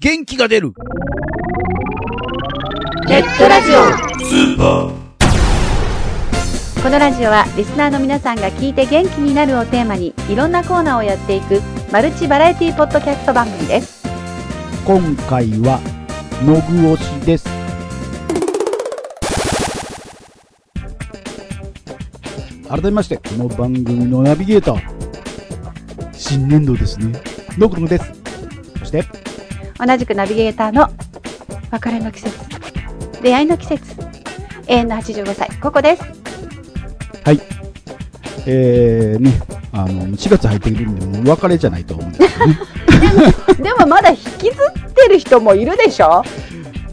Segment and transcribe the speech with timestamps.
[0.00, 0.72] 元気が出る
[3.08, 3.82] ネットラジオ
[4.24, 4.92] スーパー
[6.84, 14.06] このラジオはリスナーの皆さんが聞いて元気になるをテーマにいろんなコーナーをやっていくマルチバラエティポッドキャスト番組です
[14.84, 15.80] 今回は、
[16.44, 17.46] のぐ押しです。
[22.68, 24.80] 改めまして、この番組のナビゲーター、
[26.14, 27.20] 新年度ですね。
[27.58, 28.12] のぐのぐです。
[28.78, 29.04] そして、
[29.78, 30.88] 同じくナビゲーターの
[31.70, 32.38] 別れの季節
[33.22, 33.96] 出会いの季節
[34.66, 36.02] 永遠の85歳ここです
[37.24, 37.40] はい。
[38.46, 39.32] えー、ね、
[39.72, 42.54] あの、4月入っているんで、もう別れじゃないと思うんですけどね。
[43.60, 44.56] でもまだ引きず
[44.88, 46.22] ってる人もいるでしょ、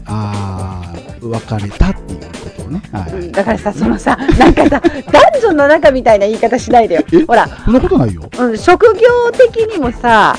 [0.04, 2.82] あー、別れたっていうことをね。
[2.92, 3.12] はい。
[3.12, 7.24] うん、だからさそのさなんかさ男女の中みたいな言い方しないでよえ？
[7.24, 8.28] ほら、そんなことないよ。
[8.38, 9.00] うん、職業
[9.32, 10.36] 的にもさ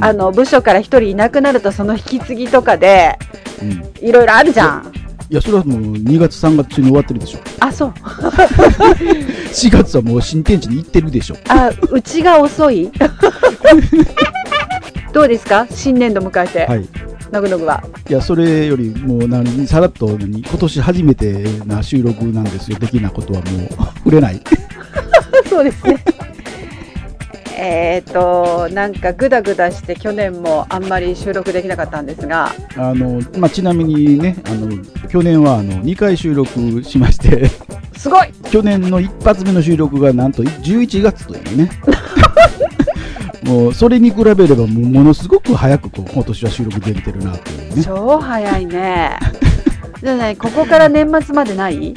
[0.00, 3.18] あの部署から一人いなくなるとその引き継ぎとかで
[3.62, 3.84] うん。
[4.06, 4.92] いろいろあるじゃん
[5.30, 7.38] いや、それはもう2月3月中に終わってるでしょ。
[7.60, 7.92] あそう
[9.52, 11.36] 4月はもう新天地に行ってるでしょ。
[11.48, 12.90] あうちが遅い？
[15.12, 15.66] どうですか？
[15.70, 16.88] 新年度迎えて、はい。
[17.30, 22.78] のぐのぐはいや、それよりもう何、さらっと何、今年初めてな収録なんですよ。
[22.78, 24.40] 的なことはもう触れない。
[25.48, 26.02] そうですね
[27.60, 32.52] えっとなんかグダグダして去年もあんまり収録できなかったんですが。
[32.76, 34.70] あの、まあ、ちなみにね、あの、
[35.08, 37.50] 去年はあの、2回収録しまして、
[37.96, 38.32] すごい。
[38.50, 41.70] 去年の一発目の収録がなんと11月というね。
[43.42, 47.82] もう、それに比べればもうものすごく早くこう今年は収録できてるなというね。
[47.84, 49.18] 超早いね。
[50.00, 51.94] じゃあねここから年末までない？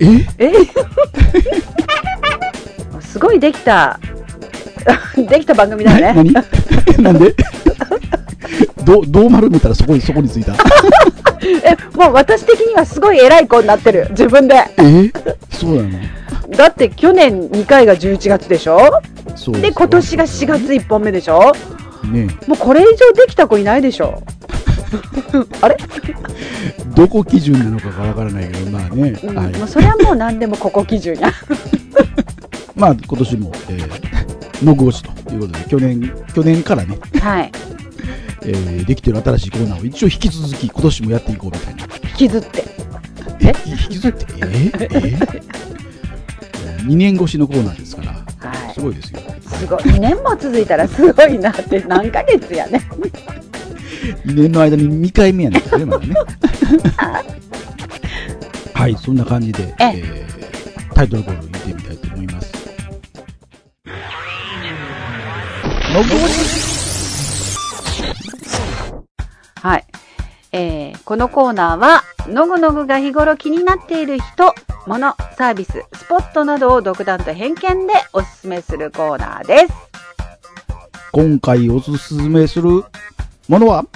[0.00, 0.26] え？
[0.38, 0.52] え？
[3.00, 4.00] すごいできた
[5.28, 6.12] できた番組だね。
[6.14, 6.32] 何？
[7.02, 7.34] なんで？
[8.84, 10.54] どう、どう丸めたらそこに、そこについた？
[11.42, 14.06] えもう私的にはすごい偉い子になってる。
[14.10, 14.54] 自分で。
[14.78, 15.10] え？
[15.50, 15.98] そうなの？
[16.56, 18.78] だって去年2回が11月でしょ？
[19.34, 21.52] そうで今年が4月1本目でしょ？
[22.04, 24.22] ねもうこれ以上できた子いないでしょ？
[25.60, 25.76] あれ、
[26.94, 29.18] どこ基準なのかがわからないけど、まあね。
[29.24, 29.52] うんはい。
[29.58, 31.32] もうそれはもう何でもここ基準や。
[32.76, 34.15] まあ、今年も、えー、
[34.62, 37.52] のぐ押しということで、去年、去年からね、はい。
[38.42, 41.84] えー、できてる新しいコーナーを一応引き続き今年もやっていこうみたいな。
[42.10, 42.64] 引きずって。
[43.40, 43.52] え？
[43.66, 44.40] 引きずって、え？
[44.40, 45.16] ー、え？
[46.78, 48.74] ー、2年越しのコーナーですから、はい。
[48.74, 49.20] すごいですよ。
[49.40, 49.78] すごい。
[49.80, 52.80] 2年も続いたらすごいなって何ヶ月やね
[54.24, 56.14] 2年の間に2回目やねんからね、まだね。
[58.74, 60.26] はい、そんな感じで、ええ。
[60.90, 62.05] ー、タイトルコールを見てみたいと
[65.96, 67.56] のぐ押し
[69.62, 69.86] はい。
[70.52, 74.54] えーこのコーナーは、のぐのぐが日頃気になっている人、
[74.86, 79.72] 物、サービス、スポットなどを独断と偏見でおすすめするコーナーです。
[81.12, 82.84] 今回おすすめする
[83.48, 83.86] ものは、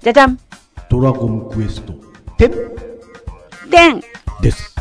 [0.00, 0.36] じゃじゃん
[0.90, 1.92] ドラゴンクエスト
[2.38, 4.00] 10でん
[4.42, 4.74] です。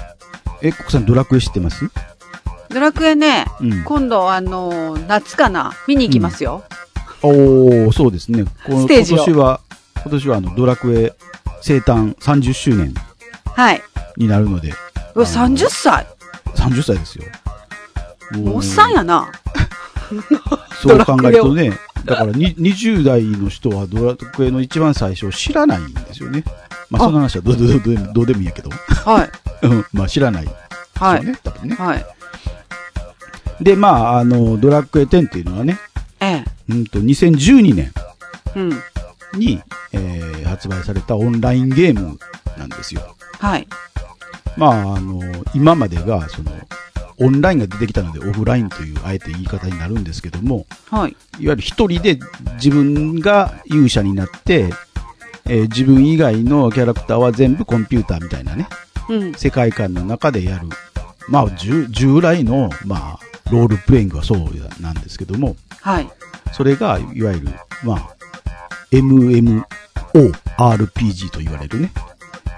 [0.64, 1.88] え、国さんドラクエ知ってます？
[2.74, 3.84] ドラクエね、うん。
[3.84, 5.74] 今度あのー夏かな？
[5.88, 6.64] 見に行きますよ。
[7.22, 8.46] おー、そうですね。
[8.66, 9.62] ステージを今年は、
[10.02, 11.14] 今年はあの、ドラクエ
[11.62, 12.94] 生誕30周年
[13.46, 13.82] はい。
[14.18, 14.74] になるので、
[15.16, 16.06] うわ、30歳
[16.56, 17.26] 30歳ですよ。
[18.32, 19.32] もおっさんやな。
[20.82, 21.72] そう考えるとね、
[22.06, 26.44] だからに20代の人はドラクエの一番最初知らないんですよね。
[26.90, 28.70] まあ、あその話はどうでもいいやけど。
[28.70, 29.32] はい。
[29.66, 30.56] うんまあ、知らないです
[31.04, 31.38] はい。
[31.44, 31.76] 多分ね。
[31.76, 32.06] はい。
[33.62, 35.78] で、まあ、あの、ドラクエ10っていうのはね、
[36.19, 36.46] ええ。
[36.69, 37.91] うんと、2012年
[38.56, 38.69] うん。
[39.40, 42.19] に、えー発売されたオンラインゲーム
[42.59, 43.02] なんですよ。
[43.40, 43.68] はい。
[44.56, 45.19] まあ、あの、
[45.56, 46.52] 今までが、その、
[47.18, 51.12] オンラインが出てきたのでオフラインという、あえて言い方になるんですけども、はい。
[51.12, 52.19] いわゆる一人で
[52.56, 54.69] 自分が勇者になって、
[55.45, 58.68] えー自分以外のキャラクターは全部コンピューターみたいなね、
[59.10, 59.33] うん。
[59.33, 60.68] 世界観の中でやる。
[61.30, 63.19] まあ、従従来の、まあ、
[63.51, 64.40] ロールプレイングはそう
[64.81, 66.10] なんですけども、はい。
[66.54, 67.50] それが、いわゆる、
[67.84, 68.16] まあ、
[68.92, 69.63] MMORPG
[71.31, 71.92] と言われるね、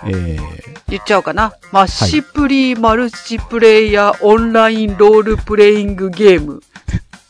[0.06, 1.54] えー言っちゃおうかな。
[1.72, 6.62] マッシプリマルチプレイヤーオンラインロールプレイングゲーム。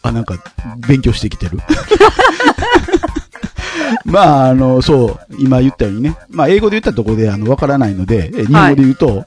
[0.01, 0.35] あ、なんか、
[0.87, 1.57] 勉強してきてる？
[4.03, 9.23] まあ、あの、そう、今言ったようにね、まあ、英語で言ったところで、あの、わからないので、え日本語で言うと、はい。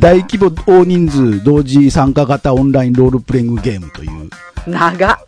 [0.00, 4.30] 大規模大人数同時参加型オンラインロールプレイングゲームという、
[4.66, 5.18] 長っ。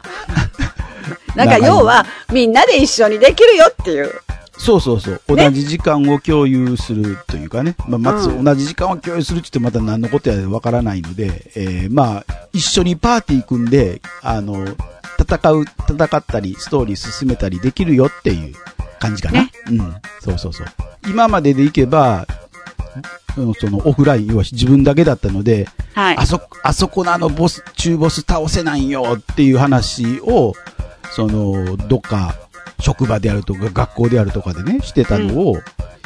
[1.36, 4.10] なんか要は、みんなで一緒にできるよっていう。
[4.58, 5.20] そうそうそう。
[5.28, 7.76] 同ねじ時間を共有するというかね。
[7.86, 14.64] まあ、まずうん同じ時間を共有するって言ってまた何のことやわからないので、えーまあ、一緒にパーティー組んで、あの、
[15.20, 18.54] 戦う、戦ったり、ストーリー進めたりできるよっていう
[18.98, 19.42] 感じかな。
[19.42, 19.94] ねうん。
[20.20, 20.66] そうそうそう。
[21.06, 22.26] 今まででいけば、
[22.96, 23.25] うん
[23.58, 26.26] そのオフライン、要は自分だけだったので、はいあ。
[26.26, 30.54] そ、あそこのあのボス、中ボス倒せないよっていう話を、
[31.14, 32.34] その、どっか、
[32.80, 35.56] 職場であるとか、学校であるとかでね、してたのを、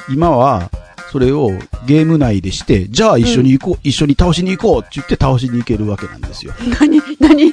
[0.09, 0.71] 今は、
[1.11, 1.51] それを
[1.87, 6.53] ゲーム内でして、じゃあ一緒に行こう、一緒に倒しに行こうって言って倒しに行けるわけなんですよ。
[6.81, 7.51] 何、何、誘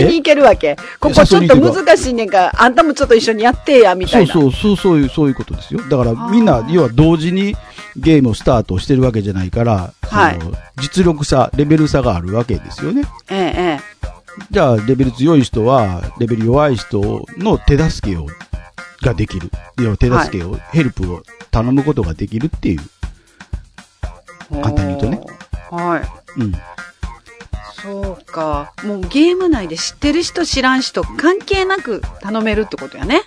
[0.00, 0.74] いに行けるわけ？
[0.98, 4.32] ここちょっと難しいねんから、あんたもちょっと一緒にやってや、みたそういな。
[4.32, 5.80] そうそう、そういう、そういうことですよ。
[5.88, 7.54] だからみんな、要は同時に
[7.96, 10.38] ゲームをスタートしてるわけじゃないから、はい
[10.80, 13.02] 実力差、レベル差があるわけですよね。
[13.30, 13.80] ええ、ええ。
[14.50, 18.26] じゃあ、レベル強い人は、レベル弱い人の手助けを、
[19.02, 19.50] ができる。
[19.78, 22.80] 要は手助けを、ヘルプを頼むことができるっていう。
[24.50, 25.20] 簡単に言うとね。
[25.70, 26.40] はい。
[26.40, 26.52] うん。
[27.82, 28.72] そうか。
[28.84, 33.22] もうゲーム内で知ってる人知らん人関係なく頼めるってことやね。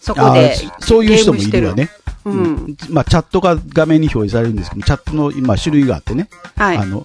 [0.00, 0.80] そこあでー。
[0.80, 1.90] そういう人もいるわね。
[2.24, 2.76] うん。
[2.90, 6.28] まあ、チャットが画面に表示されるんですけど、チャットの今種類があってね。
[6.56, 6.86] はいあ。
[6.86, 7.04] の、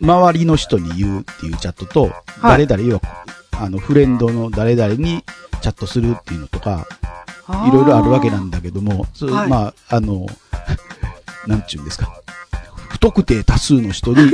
[0.00, 3.02] 周りの人に言うっていうチャットと、はい誰々、要は、
[3.52, 5.24] あの、フレンドの誰々に
[5.60, 6.86] チャットするっていうのとか、
[7.68, 10.26] いろいろあるわけなんだけども、そうはいまあ、あの、
[11.46, 12.12] なんちゅうんですか。
[12.88, 14.30] 不特定多数の人に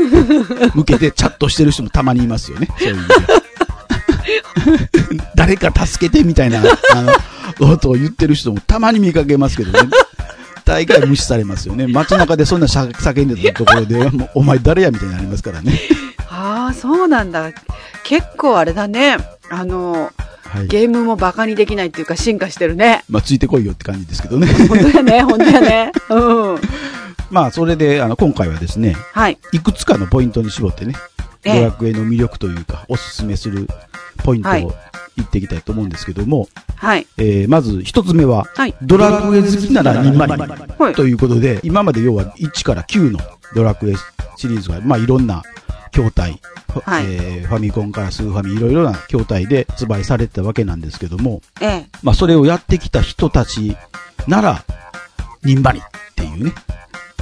[0.74, 2.68] 向けてチャットしてる人もたまにいますよね。
[2.78, 3.14] そういう意味で。
[5.34, 6.60] 誰か助けてみたいな、
[6.94, 7.12] あの、
[7.58, 9.90] ことを言ってる人もたまに見かけますけどね。
[10.64, 11.86] 大概無視されますよね。
[11.86, 15.80] 街中でそんな叫んでたところで、もうお前誰やみたいになりますからね。
[16.28, 17.52] ああ、そうなんだ。
[18.02, 19.16] 結構あれだね。
[19.48, 20.12] あの、
[20.42, 20.66] はい。
[20.68, 23.04] ゲームもバカにできないっていうか進化してるね。
[23.08, 24.46] まあ、ついてこいよって感じですけどね。
[24.68, 25.92] 本当やね、本当やね。
[26.10, 26.60] うん。
[27.30, 29.38] まあ、それで、あの、今回はですね、はい。
[29.52, 33.68] いくつかのポイントに絞ってね、ええドラクエの魅力というか、おすすめする
[34.18, 34.74] ポイントはいを
[35.16, 37.06] 言っていきたいと思うんですけども、はい。
[37.18, 38.74] えーまず一つ目は、はい。
[38.82, 43.18] ドラクエ好きならにんまりはいということで、今まで要は1から9の
[43.54, 43.94] ドラクエ
[44.36, 45.42] シリーズが、まあいろんな
[45.92, 46.40] 筐体、
[46.84, 51.86] はいえーファミコンからスーファミいろいろな筐体で発売されてたわけなんですけども、ええ。
[52.02, 53.76] まあそれをやってきた人たち
[54.28, 54.64] なら、
[55.44, 55.82] にんまりっ
[56.14, 56.52] ていうね、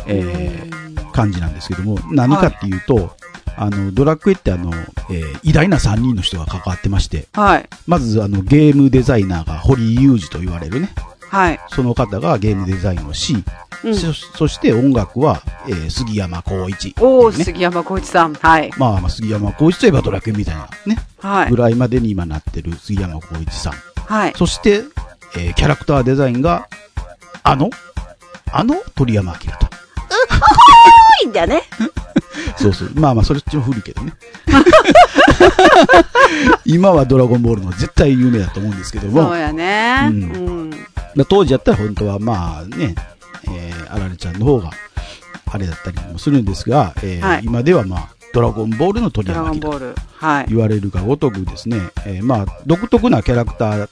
[0.07, 3.15] えー感じなんですけども、何かっていうと、
[3.57, 4.73] あの、ドラクエってあの、
[5.11, 7.69] えー偉大な3人の人が関わってまして、はい。
[7.87, 10.91] まずあの、ゲームデザイナーが堀井雄二と言われるね、
[11.29, 11.61] はい。
[11.69, 13.35] その方がゲームデザインをし、
[13.85, 17.45] うんそそして音楽は、えー杉山浩一っていうおお、ね。
[17.45, 18.35] 杉山浩一さん。
[18.35, 18.71] はい。
[18.79, 21.57] まあ、まあ、杉山浩一といえばドラクエみたいなね、はいぐ。
[21.57, 23.73] らいまでに今なってる杉山浩一さん。
[24.07, 24.33] はい。
[24.37, 24.83] そして、
[25.37, 26.69] えーキャラクターデザインが、
[27.43, 27.69] あの？
[28.51, 28.77] あの？
[28.95, 29.67] 鳥山明と。
[31.23, 31.63] いいんだよね。
[32.57, 32.91] そうそう。
[32.95, 34.15] まあまあ、それっちも古いけどね。
[36.65, 40.09] 今はドラゴンボールの絶対有名だと思うんですけども、そうやね。
[40.11, 40.75] ううんん。
[41.15, 42.95] まあ当時やったら本当はまあね、
[43.49, 44.71] えー、あられちゃんの方が、
[45.47, 49.95] あれだったりもするんですが、えーはい今ではまあ、ドラゴンボールの鳥ドラ山明とゴンボール。
[50.17, 50.47] はい。
[50.49, 53.89] 言われるがごとくですね、えーまあ、独特なキャラクター、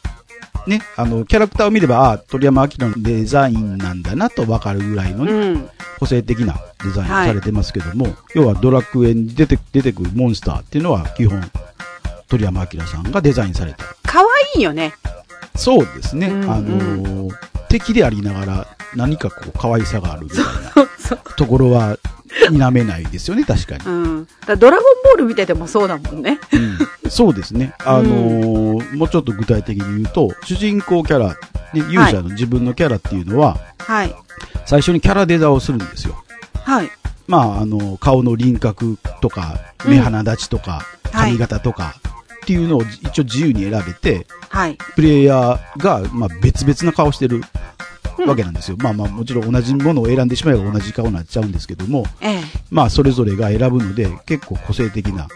[0.67, 5.71] ね、あの、キャラクターを見れば、あ鳥山明のデザインなんだなとわかるぐらいのね、うん。
[5.99, 6.55] 個性的な
[6.85, 11.43] デザインをされてますけども、要はドラクエに出て出てくるモンスターっていうのは基本、
[12.29, 13.85] 鳥山明さんがデザインされた。
[14.05, 14.95] 可愛いよね。
[15.57, 16.29] そうですね。
[16.29, 17.35] うんあのー
[17.69, 20.39] 敵でありながら何かこう可愛さがあるみたい
[20.77, 21.27] な。
[21.37, 21.97] ところは
[22.51, 23.85] 否めないですよね、確かに。
[23.85, 24.29] うん。
[24.47, 26.39] だドラゴンボール見ててもそうだもんね。
[27.05, 27.75] うん、そうですね。
[27.85, 31.29] あのーもうちょっと具体的に言うと、主人公キャラ、
[31.73, 34.15] ね、勇者の自分のキャラっていうのは、はい。
[34.67, 36.23] 最初にキャラデザをするんですよ。
[36.55, 36.91] はい。
[37.27, 41.95] まあ、あの、顔の輪郭とか、目鼻立ちとか、はい髪型とか、
[42.43, 44.79] っていうのを一応自由に選べて、はい。
[44.95, 47.43] プレイヤーが、まあ、別々な顔してるうん
[48.27, 48.77] わけなんですよ。
[48.79, 52.41] まあまあ、もちろん同じものを選んでしまえば同じ顔になっちゃうんですけども、ええ。
[52.71, 55.29] まあ、それぞれが選ぶので、結構個性的な、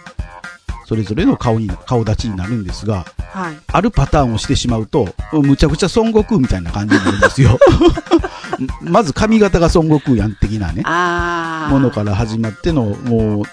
[0.86, 3.56] それぞれの顔に、顔立ちになるんですが、はい。
[3.66, 7.58] あるパターンをしてしまうと、むちゃくちゃ孫悟空みたいな感じになるんですよ。
[8.80, 10.82] まず髪型が孫悟空やん的なね。
[11.70, 13.44] ものから始まっての、もう、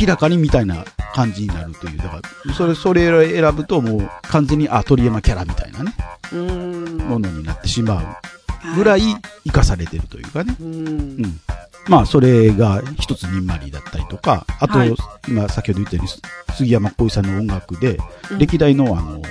[0.00, 0.84] 明らかにみたいな
[1.14, 1.98] 感じになるという。
[1.98, 5.94] だから、それ、それを選ぶともう完全に、あ、鳥山キャラみたいなね。
[6.34, 8.35] ものになってしまう
[8.74, 9.02] ぐらい
[9.44, 10.56] 生かされてるというかね。
[10.60, 10.64] う。
[10.64, 11.40] うんん。
[11.88, 14.94] まあ、それが一つにんまりだったりとか、あと、はい
[15.28, 17.98] 今先ほど言ったように、杉山浩一さんの音楽で、
[18.30, 19.22] うん歴代のあの、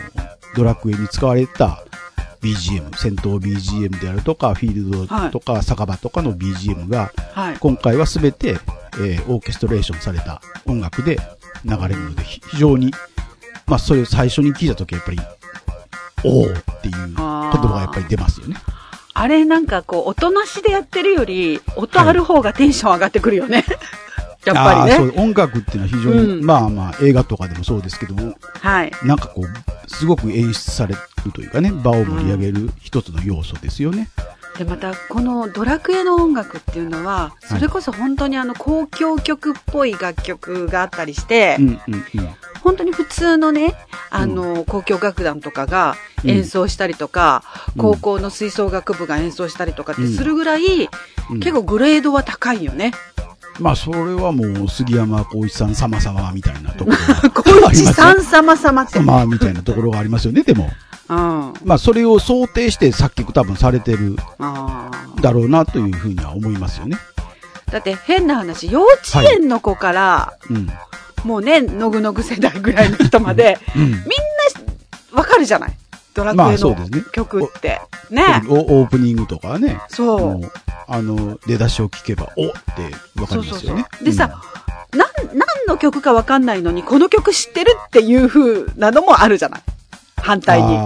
[0.56, 1.84] ドラクエに使われた
[2.42, 7.58] BGM、戦闘 BGM であるとか、フィールドとか、酒場とかの BGM が、はい。
[7.60, 8.58] 今回はすべて、
[8.98, 11.18] えーオーケストレーションされた音楽で
[11.65, 12.94] 流れるので、ひ非常に、
[13.68, 15.20] まあ、それを最初に聞いたときはやっぱり、
[16.24, 18.56] おーっていう言葉がやっぱり出ますよね。
[19.17, 23.63] あれなんかこう、音なしでやってるより、音ある方がテンション上がってくるよね。
[24.45, 24.98] やっぱりね。
[24.98, 28.91] そう、音楽っていうのは非常に、うんまあまあ、映画とかでもそうですけども、はい。
[29.03, 34.10] なんかこう、すごく演出されるというかね、場を盛り上げる一つの要素ですよね。
[34.57, 42.03] で、また、このドラクエの音楽っていうのは、それこそ本当にあの、交響曲っぽい楽曲があったりして、うんうんうん。
[42.65, 43.75] 本当に普通のね、
[44.10, 47.43] あの、交響楽団とかが演奏したりとか、
[47.75, 50.89] うん高校の吹奏楽部が演奏したりとかってうんするぐらい、
[51.29, 52.91] うん結構グレードは高いよね。
[53.60, 59.00] まあ、それはもう、杉山浩一さん様々みたいなところ小 一さん様様って。
[59.00, 60.72] まあ、みたいなところがありますよね、でも。
[61.10, 61.53] うん。
[61.63, 64.15] まあ、それを想定して作曲多分されてる
[65.22, 66.98] だろうなというふうには思いますよね。
[67.72, 70.69] だって変な話、幼稚園の子から、うん。
[71.25, 75.17] もうね、のぐのぐ世代ぐらいの人まで、うん。
[75.17, 75.74] わかるじゃない？
[76.13, 76.75] ドラクまあエの
[77.12, 77.82] 曲って。
[78.10, 78.24] ね。
[78.48, 80.51] おオープニングとかはね、そう。
[80.88, 83.86] あの、出だしを聞けば、おってわかりますよね。
[84.01, 84.41] でさ、
[84.94, 89.62] なん、何の曲かわかんないのに、この曲知ってるっていう風なのもあるじゃない？
[90.17, 90.70] 反対に。
[90.70, 90.77] に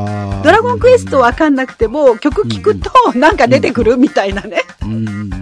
[0.43, 4.62] ドラゴンクエストわかんなくても、曲聞くとなんか出てくるみたいなね。
[4.84, 5.38] うんうんうん、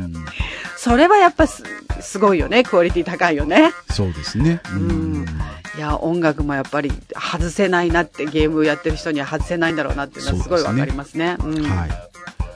[0.78, 1.64] それはやっぱす、
[2.02, 2.64] すごいよね。
[2.64, 3.72] クオリティ高いよね。
[3.90, 4.62] そうですね。
[4.74, 5.26] うん
[5.78, 11.38] いや、音楽もやっぱり外せないなって、ゲームやってる人には外せないんだろうなっていうのはすごいわかりますね。
[11.44, 11.90] うんはい。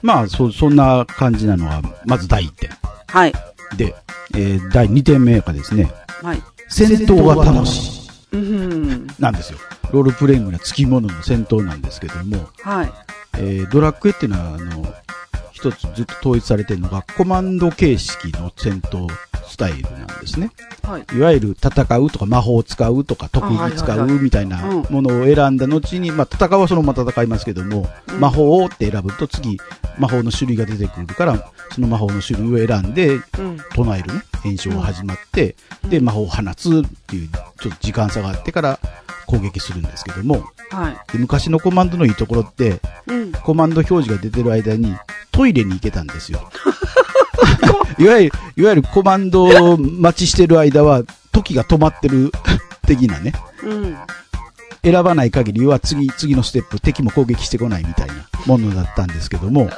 [0.02, 2.70] まあ、そ、そんな感じなのは、まず第1点。
[3.08, 3.34] はい。
[3.78, 3.94] で、
[4.34, 5.92] えー第2点目がですね、
[6.24, 6.42] はい。
[6.68, 8.36] 戦闘が楽しい。
[8.36, 9.08] うん。
[9.20, 9.60] なんですよ。
[9.92, 12.92] ロールプレイングな付き物の戦闘なんですけども、はい。
[13.38, 14.94] えードラクエっていうのは、あの、
[15.62, 19.08] 一つずっと統一されてるのが、コマンド形式の戦闘
[19.48, 20.50] スタイルなんですね。
[20.82, 21.06] はい。
[21.16, 29.60] いわゆる戦うとか魔法を使うとか特技使うみたいなうんものを選んだ後に、まあ戦うはそのまま戦いますけども、うん魔法って選ぶと次
[29.98, 33.58] 魔法の種類が出てくるから、その魔法の種類を選んでうん。
[33.76, 38.80] 唱えるね、演唱が始まって、うんで魔法を放つっていうちょっと時間差があってから
[39.32, 41.14] 攻撃するんですけども、はい。
[41.14, 43.32] で昔のコマンドのいいところって、うん。
[43.32, 44.94] コマンド表示が出てる間に
[45.32, 46.52] トイレに行けたんですよ。
[47.98, 52.32] いわゆる、いわゆるコマンドを待ちしてる間は、時が止まってる
[52.86, 53.34] 的なね。
[53.64, 53.98] うん。
[54.84, 58.14] 選ばない限りは次、次のステップ、敵も攻撃してこないみたいな
[58.48, 59.70] ものだったんですけども、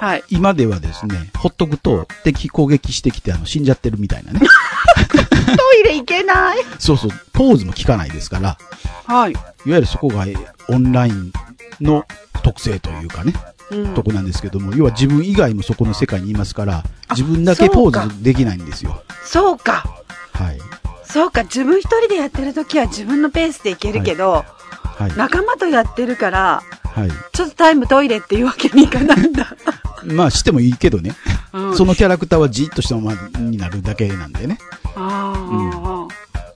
[0.00, 0.24] はい。
[0.28, 4.40] 今ではですね、ほっとくと敵攻撃してきてあの死んじゃってるみたいなね。
[4.40, 6.58] トイレ行けない。
[6.78, 8.58] そうそう、ポーズも効かないですから、
[9.06, 9.32] はい。
[9.32, 10.34] いわゆるそこがえ
[10.68, 11.32] オンライン
[11.80, 12.04] の
[12.42, 13.32] 特性というかね、
[13.70, 19.02] うんとこなんですけども、要は自分以外もそこの世界にいますから、自分だけポーズできないんですよ。
[19.24, 19.84] そうか。
[20.32, 20.58] はい。
[21.04, 21.42] そうか。
[21.44, 24.44] 自分一人でやってる時は自分のペースでいけるけど、
[24.82, 25.16] はい。
[25.16, 26.62] 仲間とやってるから、
[26.94, 27.10] はい。
[27.32, 29.54] ちょっとタイムトイレっていうわけにいかないんだ。
[30.04, 31.14] まあしてもいいけどね、
[31.52, 34.58] うんそのキャラクターはじっとしたままになるだけなんでね。
[34.94, 36.08] あー、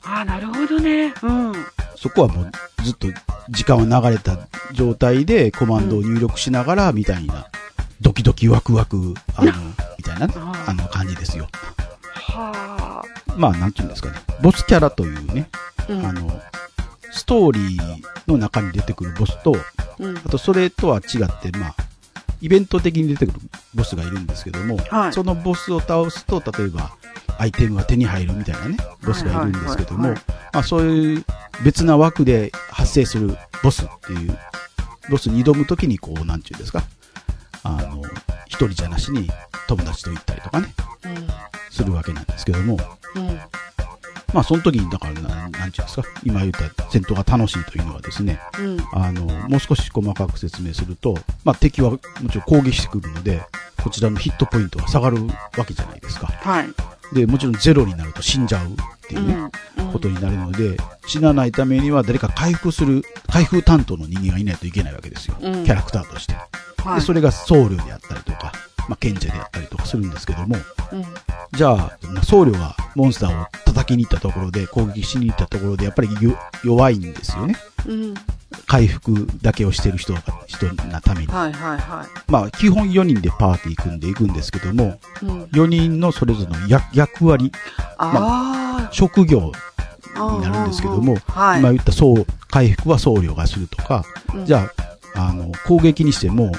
[0.04, 1.14] あー、なるほどね。
[1.22, 1.52] うん。
[1.96, 2.50] そこはもう
[2.84, 3.08] ずっと
[3.48, 4.38] 時間は流れた
[4.72, 7.46] 状態でコマンドを入力しながらみたいな、
[8.00, 9.52] ドキドキワクワク、あの、
[9.96, 10.34] みたいなね、
[10.66, 11.48] あの感じですよ。
[12.12, 13.02] は
[13.36, 15.84] まあなんていうんですかね、ボスキャラというね、あ。
[15.88, 16.40] うんあの、
[17.16, 19.56] ストーリーの中に出てくるボスと、
[19.98, 20.16] うん。
[20.18, 21.74] あとそれとは違って、まあ、
[22.42, 23.40] イベント的に出てくる
[23.74, 25.12] ボスがいるんですけども、はい。
[25.12, 26.92] そのボスを倒すと、例えば、
[27.38, 30.16] アイテムが手に入るみたいなね、ボスがいるんですけどもま
[30.52, 31.24] あそういう
[31.64, 34.38] 別な枠で発生するボスっていう、
[35.10, 36.84] ボスに挑むときにこう、なんていうんですか、
[37.62, 38.02] あの、
[38.46, 39.30] 一人じゃなしに
[39.68, 40.74] 友達と行ったりとかね、
[41.70, 42.78] するわけなんですけども、
[43.14, 43.40] うん。
[44.28, 44.34] うん。
[44.34, 48.78] まあその時に、だからな、なんていうんですか、今言った戦闘が楽しいというのはですね、うん。
[48.92, 51.98] あの、もう少し細かく説明すると、まあ、敵はも
[52.30, 53.42] ちろん攻撃してくるので、
[53.82, 55.18] こちらのヒットポイントが下がる
[55.56, 56.26] わけじゃないですか。
[56.26, 56.68] はい。
[57.14, 58.68] で、もちろんゼロになると死んじゃうっ
[59.08, 59.34] ていうね、
[59.78, 65.36] うんことになるので、死なないためには誰か回復する、回復担当の人間がいないといけないわけですよ。
[65.40, 66.34] うんキャラクターとして。
[66.82, 67.00] はい。
[67.00, 68.52] で、それが僧侶であったりとか、
[68.88, 70.56] まあ、賢者であったりとかするんですけども、
[70.92, 71.04] うん。
[71.52, 77.56] じゃあ、まあ僧侶がモンスターを叩きに行ったところで、攻撃しに行ったところで、やっぱりよ弱いんですよね。
[77.86, 78.14] うん。
[78.66, 81.26] 回復だけをしてる人が、人なために。
[81.26, 85.26] はいはいはまあ、基本4人でパーティー組んでいくんですけども、い。
[85.26, 85.42] うん。
[85.44, 87.52] 4人のそれぞれの役役割、
[87.98, 89.52] あ職業
[90.14, 91.60] になるんですけども、はい。
[91.60, 94.68] 今言ったそう、回復は僧侶がするとか、うんじゃ
[95.14, 96.52] あ、あの、攻撃にしても、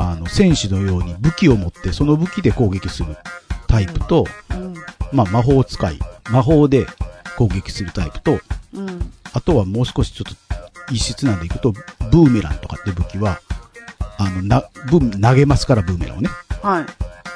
[0.00, 3.16] あの、戦士のように武器を持って、その武器で攻撃する
[3.66, 4.74] タイプと、うん。
[5.12, 5.98] まあ、魔法使い、
[6.30, 6.86] 魔法で
[7.36, 8.38] 攻撃するタイプと、
[8.74, 9.12] うん。
[9.32, 13.40] あとはもう少しちょっと異質なんでいくと、ブーメランとかって武器は、
[14.18, 16.30] あの、な、ブー投げますから、ブーメランをね。
[16.62, 16.86] はい。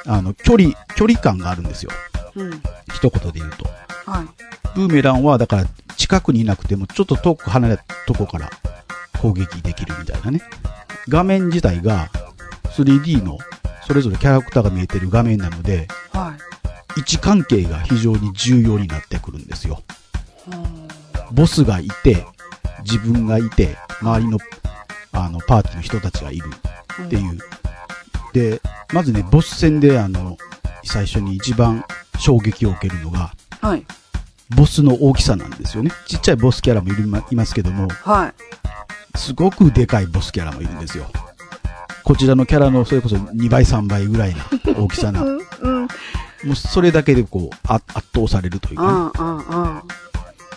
[0.06, 1.90] あの、距離、距離感があるんですよ。
[2.36, 2.62] うん。
[2.92, 3.64] 一言で言うと。
[4.08, 4.26] はい。
[4.76, 5.66] ブーメランは、だから、
[5.96, 8.48] 近くにいなくても、ちょっと遠く離れたとこから
[9.20, 10.40] 攻撃できるみたいなね。
[11.08, 12.08] 画面自体が
[12.76, 13.38] 3D の、
[13.86, 16.34] それぞれキャラクターが見えてる画面なので、は
[16.96, 17.00] い。
[17.00, 19.82] 位置関係が非常に重要になってくるんですよ。
[20.50, 20.82] うん
[21.32, 22.26] ボスがいて、
[22.84, 24.38] 自分がいて、周りの、
[25.12, 26.50] あの、パーティーの人たちがいる
[27.04, 27.38] っていう。
[28.32, 28.60] で、
[28.92, 30.36] まずね、ボス戦で、あの、
[30.84, 31.84] 最初に一番
[32.18, 33.86] 衝撃を受けるのが、はい。
[34.54, 35.90] ボスの大きさなんですよね。
[36.06, 39.18] ちっちゃいボスキャラもいるまいますけども、はい。
[39.18, 41.06] すごくでかいボスキャラもいるんですよ。
[42.04, 44.44] こちらのキャラのそれこそ2倍3倍ぐらいな
[44.76, 45.20] 大きさな。
[45.20, 45.38] もうん。
[45.60, 45.88] うん。
[46.50, 49.28] うそれだけでこう、あ圧倒されるといううかね、ん。
[49.28, 49.36] うん。
[49.38, 49.82] うん。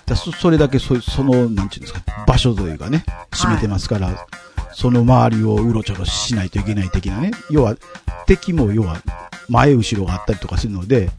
[0.06, 4.26] だそそれだけそその、なんていうんですか、場所添えがね、占めてますから、
[4.74, 7.32] その周りをうろちょろしないといけない的なね。
[7.50, 7.76] 要は、
[8.28, 8.98] 敵も要は、
[9.48, 11.12] 前後ろがあったりとかするので、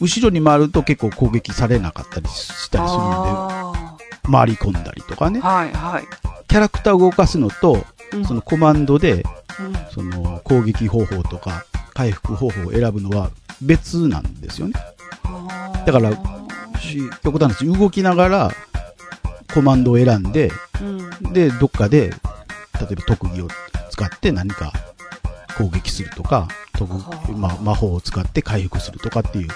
[0.00, 3.81] 後ろに回ると結構攻撃されなかったりしたりするのあで、
[4.30, 5.42] 回り込んだりとかねー。
[5.42, 5.72] はい。
[5.72, 6.04] はい。
[6.48, 9.24] キャラクターを動かすのと、うんそのコマンドで、
[9.58, 11.64] うんその攻撃方法とか
[11.94, 14.74] 回復方法を選ぶのは別なんですよね。
[15.86, 16.12] だから
[16.78, 18.50] し極端な話、動きながら
[19.54, 20.50] コマンドを選んで、
[20.80, 21.32] うん。
[21.32, 22.16] で、どっかで、例
[22.90, 23.48] えば特技を
[23.90, 24.72] 使って何か
[25.56, 29.48] 攻撃するとか、特はあまあ、魔法を使って回復するとかっていう。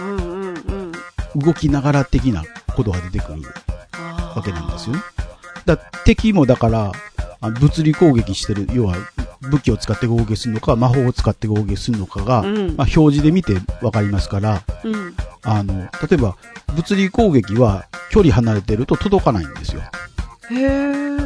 [1.37, 2.42] 動きながら的な
[2.75, 3.42] ことが出てくる
[4.37, 5.02] わわけなんですよね。
[5.64, 6.93] だ敵もだから、
[7.40, 8.97] あ物理攻撃してる、要は
[9.40, 15.14] 武器を使って攻撃するのか、魔法を使って攻撃するのかが、うんまあ、表示で見てわかりますから、うん。
[15.42, 16.37] あの、例えば、
[16.75, 19.83] 物理攻撃は距離離れてると届かないんですよ。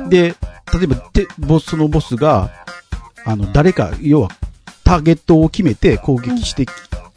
[0.09, 0.35] で、
[0.73, 2.51] 例えば、てボスのボスが、
[3.25, 4.31] あの、誰か、要は、
[4.85, 6.67] ターゲットを決めて攻撃して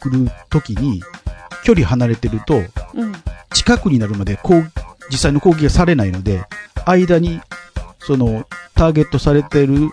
[0.00, 1.02] くるときに、
[1.64, 2.62] 距離離れてると、
[2.94, 3.12] うん。
[3.52, 4.70] 近くになるまでこう、
[5.10, 6.44] 実際の攻撃がされないので、
[6.86, 7.40] 間に、
[8.00, 9.90] その、ターゲットされてる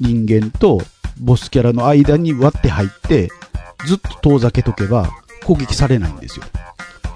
[0.00, 0.80] 人間と、
[1.20, 3.30] ボスキャラの間に割って入って、
[3.86, 5.10] ずっと遠ざけとけば、
[5.44, 6.44] 攻撃されないんですよ。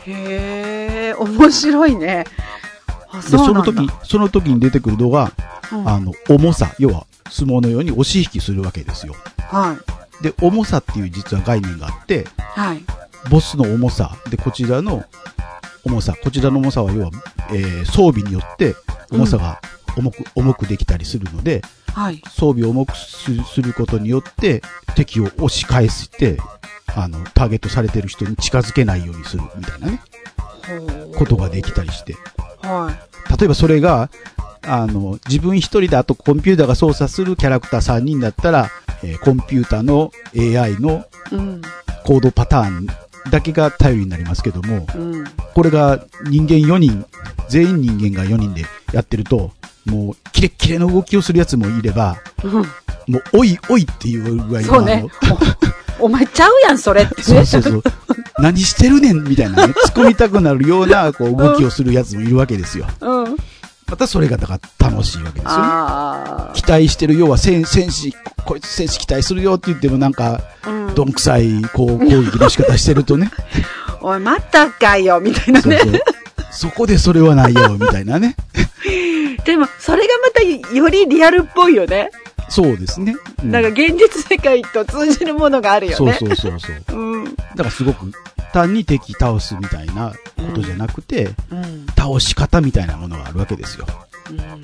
[0.06, 1.18] へー。
[1.18, 2.24] 面白いね。
[3.22, 3.64] そうなんだ。
[3.64, 5.32] その時、その時に出てくるのが、
[5.72, 9.14] うんあの、重さ、要は、相撲のように押し引きするわけですよ。
[9.38, 9.76] は
[10.20, 10.22] い。
[10.22, 12.84] で、重さっていう実は概念があって、はい。
[13.30, 15.04] ボスの重さ、で、こちらの
[15.86, 17.10] 重さ、こちらの重さは要は、
[17.52, 18.74] えー装備によって
[19.10, 19.60] 重さが
[19.96, 21.62] 重く、重くできたりするので、
[21.94, 22.20] はい。
[22.28, 23.30] 装備を重くす
[23.62, 24.62] ることによって
[24.94, 26.38] 敵を押し返して、
[26.94, 30.00] あの、ターゲットされてる人に近づけないようにするみたいなね、
[31.16, 32.14] ことができたりして。
[32.62, 33.38] はい。
[33.40, 34.10] 例えばそれが、
[34.62, 38.70] あの、自分一人であとコンピューターが操作するキャラクター3人だったら、
[39.02, 41.62] えーコンピューターの AI のうん。
[42.04, 42.86] コードパターン
[43.30, 45.24] だけが頼りになりますけども、うん。
[45.54, 47.06] これが人間4人、
[47.48, 49.52] 全員人間が4人でやってると、
[49.86, 52.52] もう、キレッキレの動きをするやつもいれば、うん。
[52.52, 55.04] もう、おいおいっていうぐらいの、そうね。
[55.98, 57.82] お お前ちゃうやん、それってそうそうそう。
[58.38, 62.86] 何してるねんみたいなね、突っ込みたくなるような、こう、動きをするやつもいるわけですよ。
[63.00, 63.15] うん。
[63.88, 65.46] またそれが、だから楽しいわけですよね。
[65.48, 70.70] あ期待してる、要は戦戦士、こいつ戦士期待するよって言ってもなんか、あ。
[70.70, 70.94] うん。
[70.94, 73.30] どんくさい、こう、攻撃の仕方してるとね。
[74.00, 75.78] おい、またかよ、みたいなね。
[75.78, 76.00] そうそう。
[76.50, 78.36] そこでそれはないよ、みたいなね。
[79.44, 82.10] でも、それがまたよりリアルっぽいよね。
[82.48, 83.14] そうですね。
[83.42, 86.14] うんなんか現実世界と通じるものがあるよそうね。
[86.14, 86.98] そうそうそう。
[86.98, 87.24] うん。
[87.24, 88.12] だからすごく
[88.52, 91.86] 単に敵倒すみたいなことじゃなくて、うん。
[91.96, 93.86] 倒し方みたいなものがあるわけですよ。
[94.30, 94.62] うん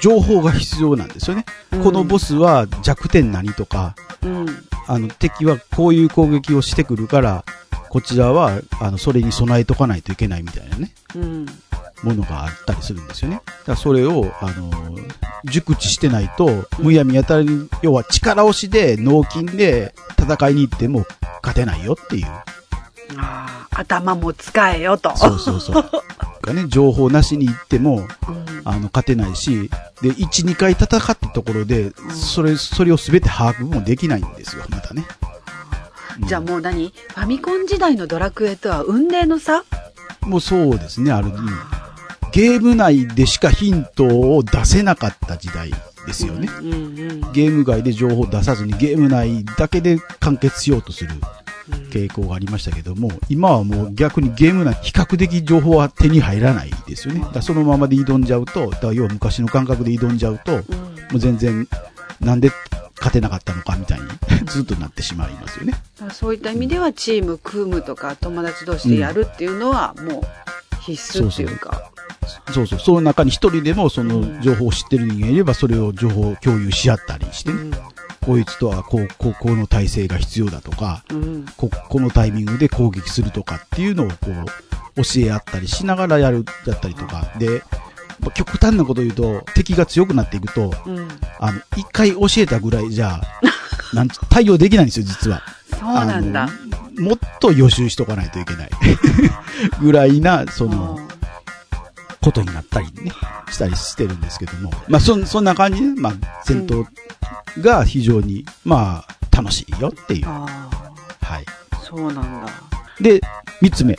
[0.00, 1.44] 情報が必要なんですよね。
[1.72, 4.46] うんこのボスは弱点何とか、うん。
[4.86, 7.44] あの敵はこういう攻撃をしてくるから、
[7.90, 11.46] こちらは、あの、それに備えとかないといけないみたいなね、うん。
[12.02, 13.42] ものがあったりするんですよね。
[13.44, 14.70] だからそれを、あの、
[15.44, 21.06] 熟知してないと、むやみやたらに、要は力押しで、脳筋で戦いに行っても
[21.42, 22.26] 勝てないよっていう。
[23.16, 25.16] ああ、頭も使えよと。
[25.16, 25.90] そうそうそう。
[26.42, 29.70] がね、情報なしに行っても、うんあの、勝てないし、
[30.02, 35.04] で、1、2回戦ったところで、それ、それを全て把握もできないんですよ、またね。
[35.24, 35.30] うん
[36.26, 36.92] じゃあもう何？
[37.14, 39.64] ファミコン時代のドラクエとは運命の差？
[40.22, 41.38] もうそうですね、ある意味。
[42.32, 45.70] ゲーム内でしかヒントを出せなかった時代
[46.06, 46.48] ですよね。
[47.32, 51.20] ゲーム外で情報を出さずにゲーム内だけで完結しようとするうん
[51.90, 57.24] 傾向がありましたけども、今はもう逆にゲーム内、比較的情報は手に入らないですよね。
[57.32, 61.68] だそのままで挑んじゃうと、だ要は昔の感覚で挑んじゃうと、もうんう全然、
[62.20, 62.50] なんで
[63.00, 64.06] 勝てなかったのかみたいに
[64.46, 65.74] ずっとなってしまいますよね。
[66.12, 71.90] そういった意味ではチーム組むとか友達同士でやるっていうのはもう必須っていうか。
[72.52, 72.78] そうそう。
[72.78, 77.76] その中に一人でもその情報を知ってる人間がいれば、それを情報を共有し合ったりしてね、
[78.24, 81.26] こいつとはこう、こう、この体制が必要だとか、うんう。
[81.38, 83.94] んこ、このタイミングで攻撃するとかっていう。
[83.94, 84.14] のをこ
[84.96, 87.32] う、教え合ったりしながらやる、やったりとか。
[87.38, 87.62] で、
[88.20, 93.20] まあ極端なこと言うと、敵が強くなっていくと、うんあの、一回教えたぐらいじゃ、
[93.94, 95.42] なん対応できないんですよ、実は。
[95.70, 96.48] そうなんだ。
[96.98, 98.70] もっと予習しとかないといけない。
[99.80, 100.98] ぐらいな、その、
[102.20, 103.12] ことになったりね、
[103.50, 104.70] したりしてるんですけども。
[104.88, 106.86] まあ、そん、そんな感じで、まあ、戦闘
[107.60, 110.26] が非常に、まあ、楽しいよっていう。
[110.26, 110.68] あ
[111.22, 111.44] はい。
[111.70, 112.52] あ、そうなんだ。
[113.00, 113.20] で、
[113.62, 113.98] 三つ目。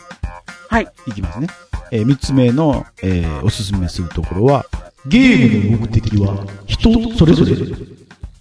[0.69, 0.87] はい。
[1.07, 1.47] いきますね。
[1.91, 4.65] えー三つ目の、えーおすすめするところは、
[5.05, 7.55] ゲームの目的は人それぞれっ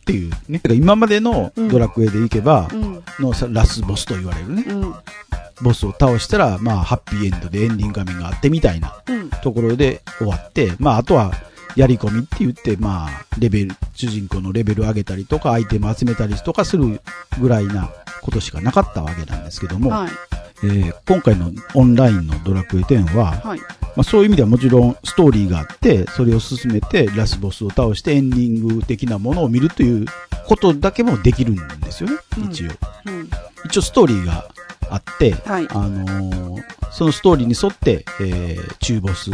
[0.04, 0.58] ていうね。
[0.58, 3.02] だから今までのドラクエでいけば、うん。
[3.18, 4.64] のさラスボスと言われるね。
[4.66, 4.94] うん。
[5.62, 9.30] ボスを倒したら、まあ、ハッピーエンドでエンディング画面があってみたいなうん。
[9.30, 11.32] ところで終わって、まあ、あとは、
[11.76, 17.00] やり込みって言って、まあ、レベル、主人公のレベル上げたりとか、アイテム集めたりとかする
[17.40, 17.90] ぐらいな
[18.22, 20.10] ことしかなかったわけなんですけども、はい。
[20.62, 23.58] えー今回のオンラインのドラクエ10は、はい。
[23.58, 23.66] ま
[23.98, 30.06] あ、そういう意味ではもちろんストーリーがあって、それを進めてラスボスを倒してエンディング的なものを見るという
[30.46, 32.70] ことだけもできるんですよね、うん一応。
[33.06, 33.30] うん。
[33.64, 34.44] 一応ストーリーが
[34.90, 35.66] あって、はい。
[35.70, 39.30] あのーそのストーリーに沿って、えー中ボス、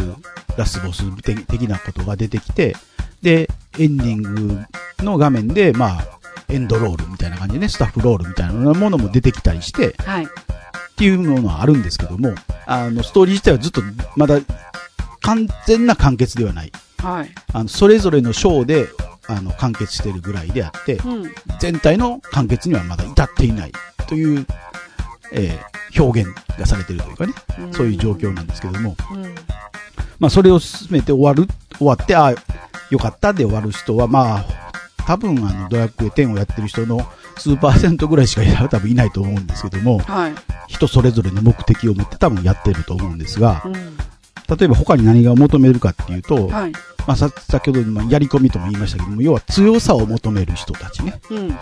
[0.57, 2.75] ラスボス的的なことが出てきて、
[3.21, 4.59] で、エンディング
[4.99, 6.07] の画面で、まあ、
[6.49, 10.27] エンドロールみたいな感じでね、スタッフロールみたいなものも出てきたりして、はい。
[10.97, 12.33] っていうものはあるんですけども、
[12.65, 13.81] あの、ストーリー自体はずっと
[14.15, 14.39] まだ
[15.21, 16.71] 完全な完結ではない。
[16.97, 17.29] はい。
[17.53, 18.87] あの、それぞれの章で、
[19.27, 21.31] あの、完結してるぐらいであって、うん。
[21.59, 23.71] 全体の完結にはまだ至っていない
[24.07, 24.47] という、
[25.31, 27.33] えー表現がされてるというかね、
[27.71, 29.23] そういう状況なんですけども、うん。
[30.19, 32.31] まあ、それを進めて終わる、終わって、ああ、
[32.89, 34.45] よかったで終わる人は、まあ、
[35.07, 36.99] 多分あの、ドラクエ10をやってる人の
[37.37, 40.33] 数パーセントぐらいしか多分いないと思うんですけども、はい。
[40.67, 43.73] 人それぞれの目的を持って多分やってると思うんですがう、ん。
[43.73, 46.73] 例えば他に何が求めるかっていうと、はい。
[47.07, 51.21] まあ、さ先ほど、まあ、やり込みとも言いましたけども、要は強さを求める人たちね。
[51.31, 51.57] うん。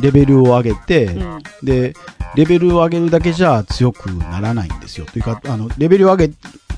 [0.00, 1.42] レベルを上げて、うん。
[1.64, 1.94] で、
[2.36, 5.06] レベルを上げるだけじゃ強くならないんですよ。
[5.06, 6.34] というか、あの、レベルを上げ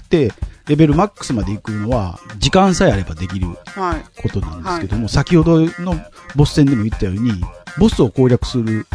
[0.08, 0.32] て、
[0.70, 4.22] レベルマックスまで行くのは、時間さえあればできるはい。
[4.22, 6.00] ことなんですけども、先ほどの
[6.36, 7.32] ボス戦でも言ったように、
[7.76, 8.86] ボスを攻略する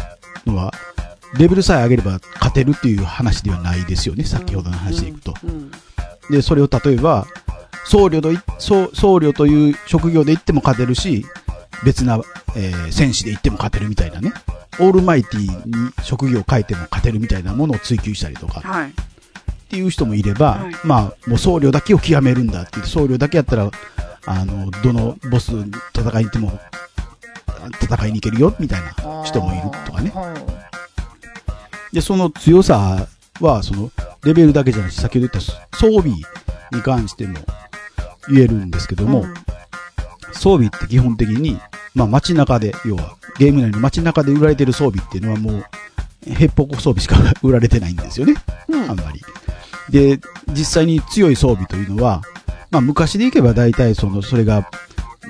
[0.46, 0.72] のは、
[1.36, 5.34] レベルさえ上げれば勝てるっていう話ではないですよね、先ほどの話でいくと。
[5.44, 5.70] うん。
[6.30, 7.26] で、それを例えば、
[7.84, 11.26] 僧侶とい、僧僧侶という職業で行っても勝てるし、
[11.84, 12.18] 別な、
[12.56, 14.32] えー戦士で行っても勝てるみたいなね。
[14.78, 18.92] オールマイティに職業を変えても勝てるみたいなものを追求したりとかはい。
[19.66, 23.70] っていう人もいれば、はいまあ、もう僧侶だけを極めるんだっていう、僧侶だけやったら、
[24.26, 25.52] あの、どのボス
[25.94, 26.58] 戦いに行っても、
[27.82, 30.12] 戦いに行けるよ、みたいな人もいるとかね。
[31.92, 33.08] で、その強さ
[33.40, 33.90] は、その、
[34.24, 36.16] レベルだけじゃなくて、先ほど言った装備
[36.72, 37.38] に関しても
[38.28, 39.34] 言えるんですけども、うん
[40.36, 41.58] 装備って基本的に、
[41.94, 45.64] まあ街中で、要はゲーム内の街中で売られてる装備っていうのはもう、
[46.30, 48.34] ヘッポコ装備しか売られてないんですよね。
[48.68, 49.20] うんあんまり。
[49.90, 52.22] で、実際に強い装備というのは、
[52.70, 54.68] まあ昔でいけば大体その、それが、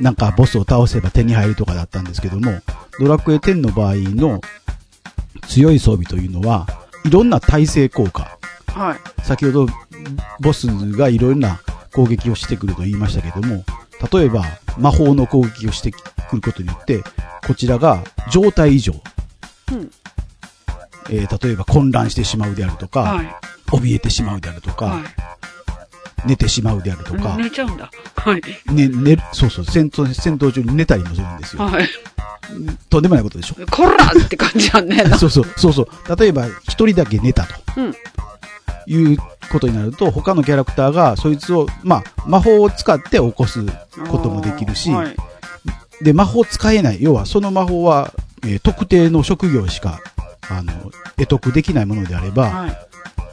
[0.01, 2.61] なんかボスを倒せば手に入るとかだったんですけども、
[2.99, 4.41] ドラクエ10の場合の
[5.49, 6.67] 強い装備というのは、
[7.05, 8.39] いろんな耐性効果。
[8.69, 9.23] はい。
[9.23, 9.67] 先ほど
[10.41, 11.61] ボスがいろんな
[11.95, 13.65] 攻撃をしてくると言いましたけども、
[14.13, 14.45] 例えば
[14.79, 17.03] 魔法の攻撃をしてくることによって、
[17.47, 18.93] こちらが状態異常。
[19.73, 19.91] うん。
[21.09, 23.35] えー例えば混乱してしまうであるとか、はい。
[23.67, 25.03] 怯えてしまうであるとか、は
[26.25, 27.21] 寝てしまうであるとい。
[27.21, 27.91] か、寝ちゃうんだ。
[28.17, 28.43] はい。
[28.73, 31.63] ね、寝る、そうそう、戦闘、戦闘中に寝たりもするんですよ。
[31.63, 31.89] はい。
[32.89, 33.57] とんでもないことでしょ。
[33.71, 35.05] こらって感じやんね。
[35.19, 36.17] そうそう、そうそう。
[36.17, 37.55] 例えば、一人だけ寝たと。
[37.77, 37.95] うん。
[38.89, 39.19] いう
[39.51, 43.65] ことになると、他のキャラクターが、そいつを、まあ、魔法を使って起こす
[44.09, 45.17] こともできるし、はい。
[46.03, 46.99] で、魔法使えない。
[47.01, 48.13] 要は、その魔法は、
[48.45, 50.01] えー特定の職業しか、
[50.49, 50.73] あの、
[51.17, 52.86] 得得できないものであれば、はい。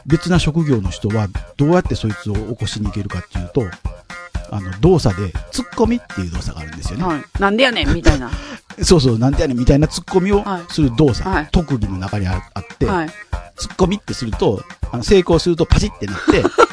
[0.06, 3.64] 別な職業の人はどうやってそいつを起こしに行けるかっていうと、
[4.52, 7.06] あの、動作で、突っ込みっていう動作があるんですよね。
[7.06, 7.24] はい。
[7.40, 8.30] なんでやねんみたいな。
[8.84, 13.08] そうそう、なんてやねんみたいな突っ込みをはいする動作、はい特技の中にああって、はい。
[13.08, 13.14] 突っ
[13.78, 16.44] 込みってすると、あの成功するとパチってなって、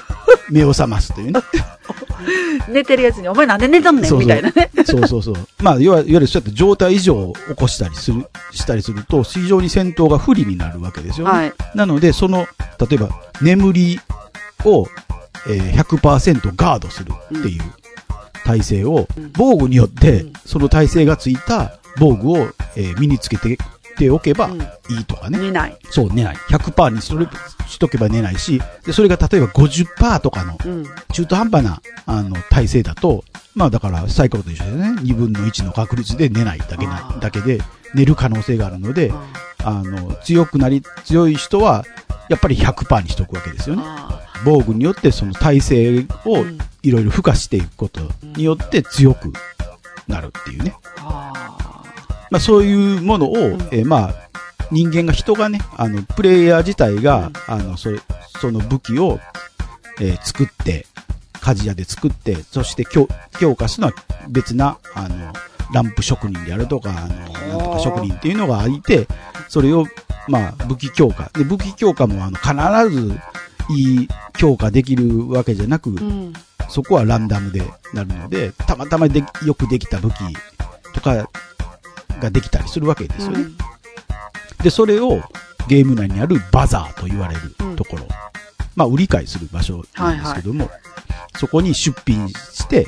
[0.50, 1.40] 目を覚ますというね。
[2.68, 4.70] 寝てるやつに、お前なんで寝たんねんみたいなね。
[4.84, 5.34] そうそうそう。
[5.62, 11.32] まあ、いわゆるそうやって状態異常を起こしたりする、したりすると、非常に戦闘が不利になるわけですよね。
[11.32, 11.52] はい。
[11.74, 12.46] なので、その、
[12.78, 13.08] 例えば、
[13.40, 14.00] 眠り
[14.64, 14.86] を、
[15.48, 17.62] えー100%ガードするっていう
[18.44, 23.56] 体勢を、うん防具によってうん、その体勢がついた防具を、えー身につけて
[24.00, 25.38] ておけばうんいいとかね。
[25.38, 25.76] 寝ない。
[25.90, 26.36] そう、寝ない。
[26.50, 27.26] 100%にしとれ
[27.68, 30.84] しとけば寝ないし、で、それが例えば50%とかのうん。
[31.12, 34.88] 中途半端な、あの、体勢だと、まあだから、サイコロと一緒ですね。
[35.02, 37.60] 2分の1の確率で寝ないだけあな、ーだけで、
[37.94, 41.84] 寝る可能性があるので、ああの、強くなり、強い人は、
[42.28, 43.82] やっぱり100%にしとくわけですよね。
[43.84, 46.06] あ防具によってその体勢ー。
[46.28, 49.30] をうんいろいろ付加していくことによって強く
[50.08, 50.74] なるっていうね。
[52.30, 54.14] あまあそういうものを、んえーまあ、
[54.70, 58.00] 人間が人がね、あの、プレイヤー自体が、うんあの、それ、
[58.40, 59.18] その武器を、
[60.00, 60.86] えー作って、
[61.34, 63.94] 鍛冶屋で作って、そして強強化するのは
[64.28, 65.32] 別な、あの、
[65.72, 69.06] ランプ職人であるとか、あの、なんとか職人っていうのがいて、
[69.48, 69.86] それを、
[70.28, 71.30] まあ、武器強化。
[71.34, 73.18] で、武器強化も、あの、必ず、
[73.70, 76.32] いい強化できるわけじゃなく、ーうん。
[76.68, 77.62] そこはランダムで
[77.94, 80.14] なるので、たまたまできよくできた武器
[80.94, 81.28] とか
[82.20, 83.46] ができたりするわけですよね。
[84.62, 85.20] で、それを
[85.68, 88.06] ゲーム内にあるバザーと言われるところ、
[88.76, 90.70] まあ、売り買いする場所なんですけども、
[91.36, 92.86] そこに出品して、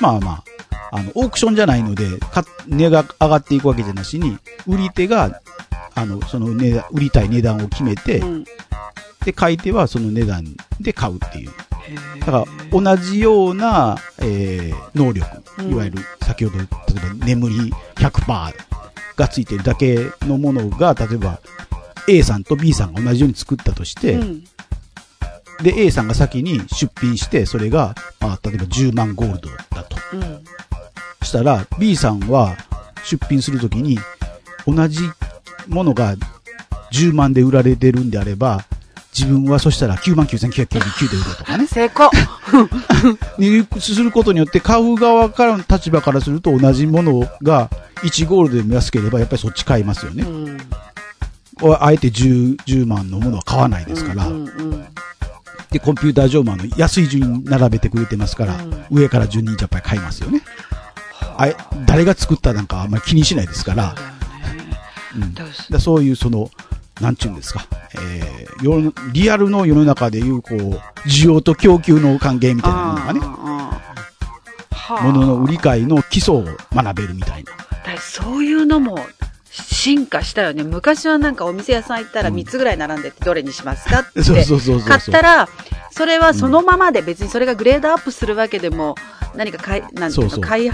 [0.00, 5.40] まあまあ、あの、オークションじゃないので、か値が上がっていくわけじゃなしに、売り手が、
[5.94, 8.44] あの、その値段、売りたい値段を決めて、うん
[9.24, 10.44] で、買い手はその値段
[10.80, 11.50] で買うっていう。
[12.20, 15.26] だから、同じような、えー能力、
[15.58, 15.72] うん。
[15.72, 16.66] いわゆる、先ほど、例え
[17.18, 18.54] ば眠り100%
[19.16, 21.40] がついてるだけのものが、例えば、
[22.08, 24.44] A さんと B さんが同じように作ったとして、うん。
[25.62, 29.96] で、A さんが先に出品して、それが、まあ、例えば10万ゴールドだと。
[30.12, 30.44] うん。
[31.22, 32.56] したら、B さんは
[33.04, 33.98] 出品するときに、
[34.66, 35.00] 同じ
[35.68, 36.16] ものが
[36.92, 38.64] 10万で売られてるんであれば、
[39.16, 41.66] 自分はそしたら99,999で売るとかね。
[41.66, 42.10] 成功。
[43.38, 50.22] にすることによって、買う側からの立場からすると同じものが1ゴールドでも安ければ、やっぱりそっち買いますよね。
[50.22, 50.58] うん
[51.78, 54.86] あえて 10, 10万のものは買わないですから、うんうん
[55.70, 60.42] で、コンピューター上もあの安い順に並べてくれてますから、うん上から順にやっぱり買いますよね。
[61.36, 63.94] あれ、誰が作ったなんかあんまり気にしないですから、
[65.14, 66.50] うん、だそういうその、
[67.00, 70.58] なんちゅうんですか、えー、世のリアルの世の中でいう、こう、
[71.08, 73.20] 需要と供給の関係みたいなものがね、
[74.70, 77.52] はものの売り買いの基礎を学べるみたいな。
[77.98, 78.98] そういうのも
[79.52, 80.62] 進化したよね。
[80.62, 84.22] 昔はなんかお店屋さん行ったらうん3つぐらい並んでってどれにしますかって。
[84.22, 84.88] そうそうそうそう。
[84.88, 85.48] 買ったら、
[85.90, 88.94] それはそのままで別にそれがグレードアップするわけでも、
[89.34, 90.70] 何かかい、なんていうの、改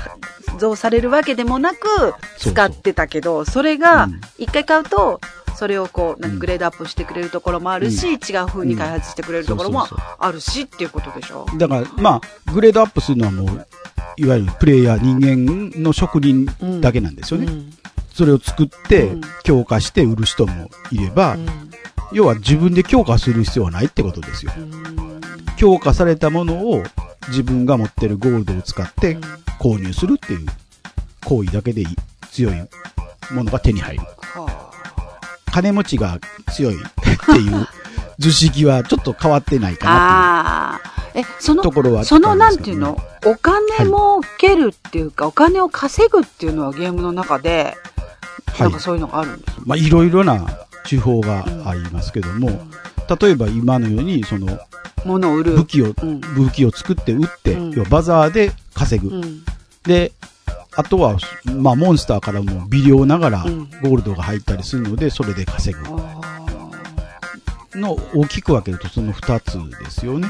[0.59, 5.21] 造されるわけでもなく使ってたけど、それがうん一回買うと、
[5.57, 9.89] それをこう、うん何グレードアップしてくれるところもあるし、違う風に開発してくれるところも
[10.21, 11.47] あるしっていうことでしょ？
[11.57, 13.67] だから、まあ、グレードアップするのはもう、
[14.17, 16.47] いわゆるプレイヤー、人間の職人
[16.81, 17.47] だけなんですよね。
[17.47, 17.73] うん
[18.19, 21.47] それを作ってうん、強化して売る人もいれば、うん
[22.11, 24.53] 要は自分で強化する必要はないってことですよ。
[24.57, 25.21] うん
[25.57, 26.83] 強化されたものを
[27.29, 29.19] 自分が持ってるゴールドを使って
[29.61, 30.47] 購入するっていう
[31.27, 31.87] 行為だけでいい
[32.31, 32.55] 強い
[33.31, 34.03] ものが手に入る。
[34.23, 34.71] は
[35.53, 36.19] 金持ちが
[36.53, 36.87] 強いっ
[37.27, 37.69] ていう
[38.19, 40.81] 図式はちょっと変わってないあかなああ。
[41.15, 47.77] え、そのっていうところはそのなんて近いうの、お金儲けるっていうか、お金を稼ぐっていうのはゲームの中で。
[48.59, 49.63] なんかそういうのがあるんですよ。
[49.67, 50.47] まあ、いろいろな
[50.89, 52.49] 手法がありますけども、
[53.21, 54.59] 例えば今のように、その、
[55.05, 55.53] 物を売る。
[55.53, 56.21] 武器を、うん。
[56.21, 59.15] 武器を作って売って、うん要はバザーで稼ぐ。
[59.15, 59.43] うん。
[59.85, 60.13] で、
[60.77, 65.83] あとは、まあ、モンスターからも微量ながらうんゴールドが入ったりするので、それで稼ぐ
[67.79, 70.29] のを大きく分けるとその2つですよね。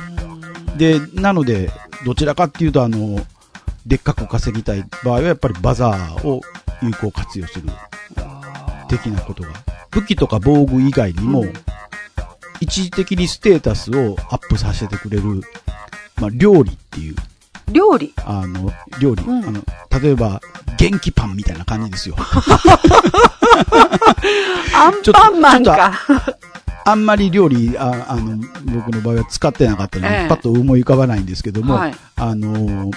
[0.76, 1.70] で、なので、
[2.04, 3.18] どちらかっていうと、あの、
[3.88, 6.42] でっかく稼ぎたい場合は、やっぱりバザーを
[6.82, 7.68] 有効活用する
[8.88, 9.48] 的なことが。
[9.90, 11.52] 武器とか防具以外にも、うん
[12.60, 15.42] 一時的にステータスをアップさせてくれる、
[16.20, 17.14] まあ、料理っていう、
[17.70, 18.12] 料理？
[18.24, 19.22] あの、料理。
[19.22, 19.62] うんあの、
[20.02, 20.40] 例えば、
[20.76, 22.16] 元気パンみたいな感じですよ。
[24.74, 25.92] アンパンマンか。
[26.84, 31.94] あんまり料理、ああの、僕の場合は使ってなかったので、ええパッと思い浮かばないんですけども、はい。
[32.16, 32.90] あの、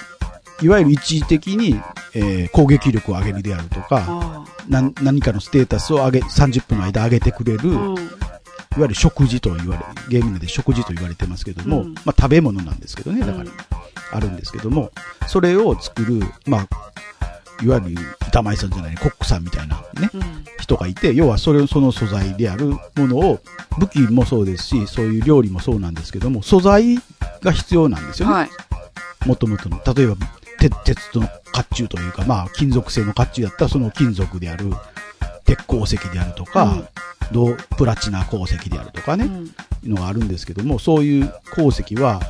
[0.62, 1.80] いわゆる一時的に、
[2.14, 7.94] えー攻撃力を上げるであるとか、あな何かのステータスを上げ、30分の間上げてくれる、ーうん。
[7.94, 8.08] いわ
[8.76, 13.50] ゆる食事と言われ、ゲーム内で食事と言われてますけども、うんまあ食べ物なんですけどね、だから、
[14.12, 14.92] あるんですけども、
[15.26, 16.68] それを作る、まあ、
[17.62, 20.22] いわゆる板前さんじゃない、コックさんみたいなね、うん。
[20.58, 23.40] 人がいて、要はそれをその素材であるものを、
[23.78, 26.98] 武器もそうですし、そういう料理もそうなんですけども、素材
[27.42, 28.34] が必要なんですよね。
[28.34, 28.50] はい。
[29.26, 29.80] もともとの。
[29.94, 30.16] 例えば、
[30.62, 31.28] 鉄、鉄の甲
[31.74, 34.72] 冑というか、まあ、金属製の甲冑だったら、その金属である、
[35.44, 36.88] 鉄鉱石であるとか、うん。
[37.32, 39.46] 銅プラチナ鉱石であるとかね、うん。
[39.46, 39.48] い
[39.86, 42.20] うのがあるんですけども、そういう鉱石は、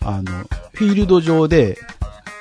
[0.00, 0.32] あの、
[0.72, 1.78] フィールド上で、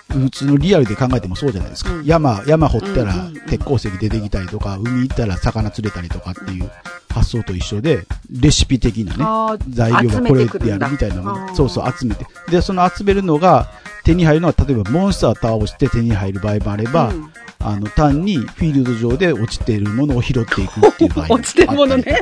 [0.07, 1.93] 普通のリアルで考えてもそうじゃないですか。
[1.93, 2.05] うん。
[2.05, 3.13] 山、山掘ったら
[3.47, 6.71] 鉄鉱石出てきたりとか、海行ったら魚釣れたりとかっていう
[7.11, 12.25] 発想と一緒で、レシピ的なね、材料がこれでやるみたいなものそうそう集めて。
[12.49, 13.69] で、その集めるのが
[14.03, 17.31] 手に入るのは、例えばモンスター倒して手に入る場合もあれば、うん
[17.63, 22.21] あの、単にフィールド上で落ちているものを拾っていくっていう場合も落ちてるものね。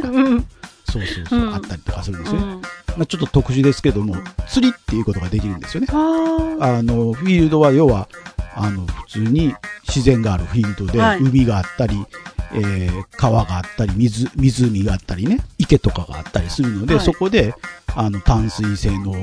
[0.91, 2.47] そうそうそう、うんあったりとかするんですよね。
[2.47, 2.61] うん。
[2.61, 4.15] まあ、ちょっと特殊ですけども、
[4.47, 5.87] 釣りっていうことができるんですよね。
[5.91, 8.09] あの、フィールドは要は、
[8.55, 9.53] あの、普通に
[9.87, 12.05] 自然があるフィールドで、はい海があったり、
[12.53, 17.53] えー川があったり、水、湖があったりね、池とかがあったりするので、はいそこで、
[17.95, 19.13] あの、淡水性の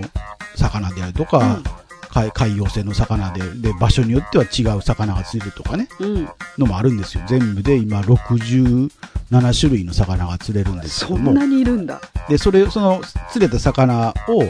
[0.56, 1.64] 魚であるとか、うん
[2.16, 6.28] 海海洋性の魚で、で、場所によっては違う魚が釣れるとかね、うん。
[6.56, 7.24] のもあるんですよ。
[7.26, 8.90] 全部で今67
[9.60, 11.26] 種類の魚が釣れるんですけども。
[11.26, 12.00] そんなにいるんだ。
[12.28, 14.44] で、それ、その釣れた魚を、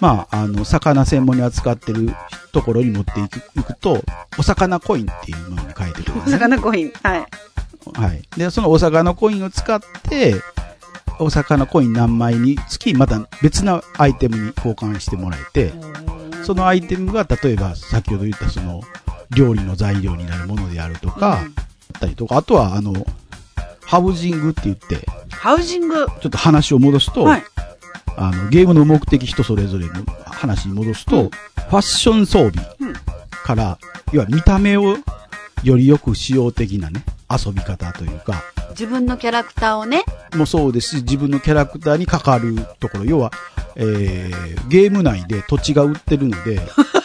[0.00, 2.12] まあ、あの、魚専門に扱ってる
[2.52, 4.04] ところに持っていくいくと、
[4.38, 6.92] お魚コインっていうものに変えてくるんおですね、魚コイン。
[7.02, 7.26] はい。
[7.94, 8.22] はい。
[8.36, 10.36] で、そのお魚コインを使って、
[11.18, 15.72] お魚コイン何枚につき、また別のアイテムに交換してもらえて、
[16.44, 18.82] そのアイテムが、例えば先ほど言ったその、
[19.30, 21.54] 料理の材料になるものであるとか、うん
[21.90, 22.92] あったりとか、あとは、あの、
[23.82, 26.06] ハウジングって言って、ハウジング？
[26.20, 27.42] ちょっと話を戻すと、はい。
[28.16, 32.94] あの、ゲームの目的人それぞれの話に戻すと、うんファッション装備うん
[33.44, 33.78] から、
[34.12, 34.96] 要は見た目を
[35.62, 40.04] よりよくしよう的なね、遊び方というか、自分のキャラクターをね。
[40.34, 43.32] もそうですし、自分のキャラクターに関わるところ、要は、
[43.76, 46.60] えー、ゲーム内で土地が売ってるので、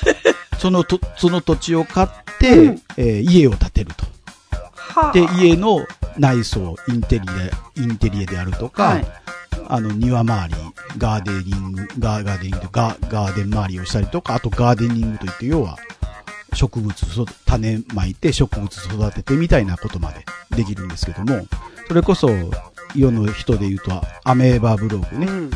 [0.59, 2.07] そのと、その土地を買っ
[2.39, 4.05] て、うんえー家を建てると。
[4.77, 5.85] はで、家の
[6.17, 9.05] 内装、インテリア、インテリアであるとか、はい。
[9.67, 10.55] あの、庭周り、
[10.97, 15.77] ガーデニング、ガーガーデニングガー、ガーデン周りをしたりとか、あとガーデニングといって、要は、
[16.53, 21.45] 植物そ、種まいて植物育ててみたいなことまでできるんですけども、
[21.87, 22.29] それこそ、
[22.95, 25.27] 世の人で言うと、アメーバブログね。
[25.27, 25.51] うん。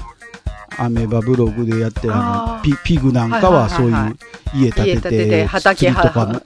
[0.79, 4.17] アメーバブログでやってるあの、ピ、ピグなんかはそういう
[4.53, 6.41] 家建てて釣りとか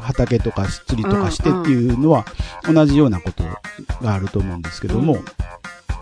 [0.00, 2.24] 畑とか釣りとかしてっていうのは
[2.64, 3.44] 同じようなこと
[4.02, 5.24] があると思うんですけども、うん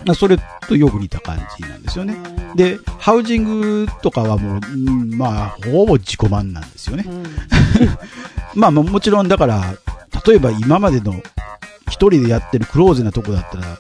[0.04, 2.16] まあそれとよく似た感じなんですよね。
[2.54, 7.11] で、ハウジングとかはもう、うんまあ、ほぼ自己満なんですよねう。
[7.11, 7.24] ん。
[8.54, 9.74] まあ、ももちろんだから、
[10.26, 11.14] 例えば今までの
[11.90, 13.78] 一人でやってるクローズなとこだったら、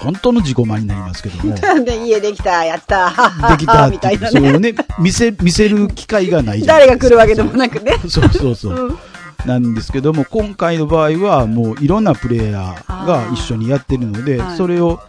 [0.00, 3.12] 本当の自己満になりますけども、 で、家できた、やった、
[3.50, 4.40] できたみたいなね。
[4.40, 7.10] そうね、見せ、見せる機会がないじゃ誰ないですか。
[7.10, 7.96] が来るわけでもなくね。
[8.08, 8.88] そうそうそう。
[8.88, 8.98] うん
[9.46, 15.00] なんですけども、今回の場合はもういろんなプレイヤーが一緒にやってるのではい、それを、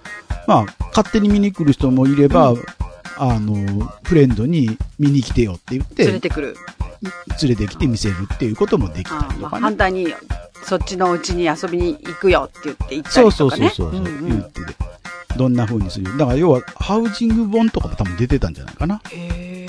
[0.52, 2.54] まあ、勝手に見に来る人もいれば、
[3.18, 6.58] あの、フレンドに見に来てよって言って、連れてくる。
[7.42, 9.62] 連れてきて見せるっていうこともできたあまありとかね。
[9.62, 10.14] 反対に、
[10.66, 13.70] そっちのうちに遊びに行くよって言って行ったそうそうりとかね。
[13.70, 14.74] そうそう、んん言ってて。
[15.38, 16.18] どんな風にする？
[16.18, 19.02] だから要は、ハウジング本とかも多分出てたんじゃないかな。
[19.10, 19.68] へ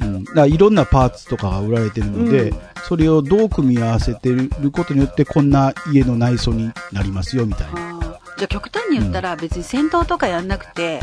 [0.00, 0.24] ーうん。
[0.24, 8.01] だからいろんなパーツとかが売られてるので、うんそれをどう組み合わせてることによってこんな家の内装になりますよみたいな。
[8.38, 11.00] じゃあ極端に言ったら別に戦闘とかやんなくて、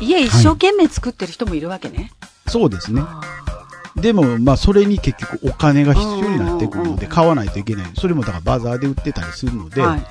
[0.00, 2.12] 家一生懸命作ってる人もいるわけね。
[2.46, 3.02] そうですね。
[3.04, 3.20] あ
[3.96, 7.90] でも、まあ、それに結局お金が必要になってくるので、買わないといけない。
[7.94, 10.02] それもだからバザーで売ってたりするので、ーはい。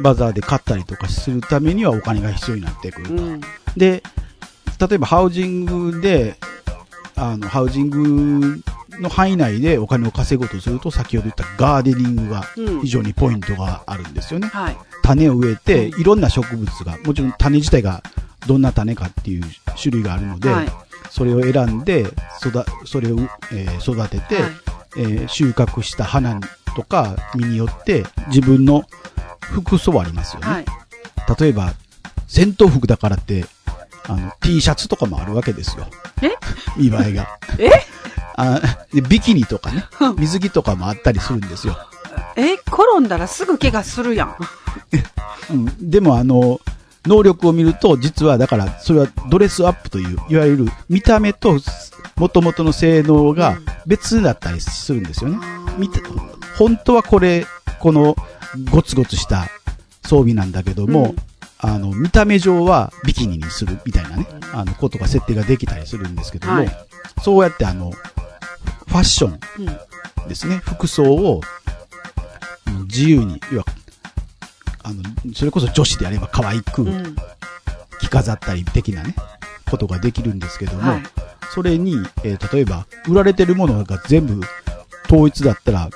[0.00, 3.14] バザーで買ったりとかするためにはお金が必要になってくると。
[3.14, 3.40] うん。
[3.76, 4.02] で、
[4.80, 6.36] 例えばハウジングで、
[7.18, 8.62] あの、ハウジング
[9.00, 14.48] の範囲内でお金を稼ごうとすると、先ほど言ったガーデニングがうん非常にポイントがあるんですよね。
[14.48, 14.76] はい。
[15.02, 18.02] 種を植えて、うんいろんな植物が、もちろん種自体が
[18.46, 19.44] どんな種かっていう
[19.80, 20.68] 種類があるので、はい。
[21.10, 22.06] それを選んで、
[22.44, 23.18] 育、それを、
[23.52, 24.52] えー育てて、はい
[24.96, 26.40] えー収穫した花
[26.76, 28.84] とか実によって自分の
[29.40, 30.46] 服装ありますよね。
[30.46, 30.64] はい。
[31.40, 31.72] 例えば、
[32.26, 33.44] 戦闘服だからって、
[34.06, 35.86] あの、T シャツとかもあるわけですよ。
[36.22, 36.30] え？
[36.76, 37.28] 見栄えが。
[37.58, 37.70] え？
[38.36, 38.60] あ
[38.92, 39.84] で、ビキニとかね、
[40.16, 41.76] 水着とかもあったりするんですよ。
[42.36, 44.36] え、転んだらすぐ怪我するやん。
[45.50, 45.90] うん。
[45.90, 46.60] でもあの、
[47.04, 51.58] 能力を見ると、実はだから、それはドレスアップという、いわゆる見た目と
[52.16, 55.38] 元々の性能が別だったりするんですよね。
[55.76, 56.00] 見て、
[56.58, 57.46] 本当はこれ、
[57.80, 58.16] この
[58.70, 59.48] ゴツゴツした
[60.04, 61.16] 装備なんだけども、うん
[61.60, 66.68] あの、見た目上はビキニにするみたいなね、あの、ことが設定ができたりするんですけども、はい
[67.22, 69.62] そうやってあの、ファッションう
[70.26, 70.28] ん。
[70.28, 71.40] ですね、服装を
[72.68, 73.64] うん自由に、要は、
[74.84, 75.02] あの、
[75.34, 77.16] それこそ女子であれば可愛くうん。
[78.00, 79.16] 着飾ったり的なね、
[79.68, 81.02] ことができるんですけども、はい。
[81.52, 84.40] それに、えー例えば、売られてるものが全部
[85.06, 85.90] 統一だったら、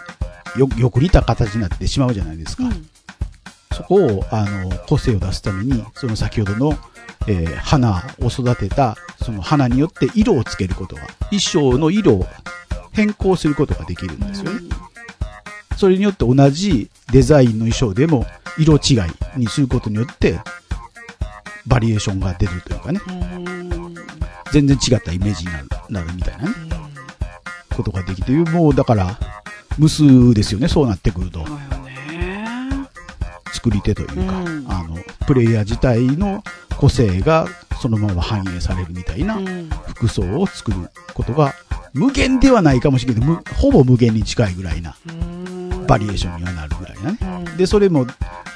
[0.57, 2.65] よ、よく似た形になってしまうじゃないですか。
[2.65, 2.89] うん
[3.73, 6.79] そこを、あの、個性を出すために、その先ほどの、
[7.27, 12.27] えー花を育てた、その花によって色をつけることが、衣装の色を
[12.93, 14.61] 変更することができるんですよね。
[15.77, 18.27] それによって同じデザインの衣装でも、
[18.59, 20.41] 色違いにすることによって、
[21.67, 23.95] バリエーションが出るというかね、うん。
[24.53, 26.55] 全然違ったイメージになる、なるみたいなね、
[27.75, 29.19] ことができて、もうだから、
[29.79, 31.47] 無数ですよね、そうなってくると。
[33.53, 34.97] 作り手というか、うんあの、
[35.27, 36.43] プレイヤー自体の
[36.77, 37.47] 個性が
[37.81, 39.69] そのまま反映されるみたいなうん。
[39.89, 41.55] 服装を作ることが、
[41.93, 44.97] 無限ではないかもしれないけど、むほぼ無限に近いぐらいな
[45.87, 47.19] バリエーションにはなるぐらいなね。
[47.47, 48.07] うんで、それも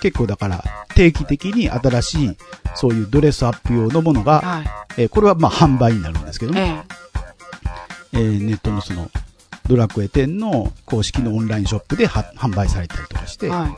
[0.00, 2.36] 結構だから定期的に新しい
[2.74, 4.64] そういうドレスアップ用のものが、はい。
[5.02, 6.82] えーこれはまあ販売になるんですけども、え
[8.14, 9.10] えーネットのその
[9.68, 13.50] ドラクエ10の公式のオンラインショップでは販売されたりとかして、え。
[13.50, 13.70] はい。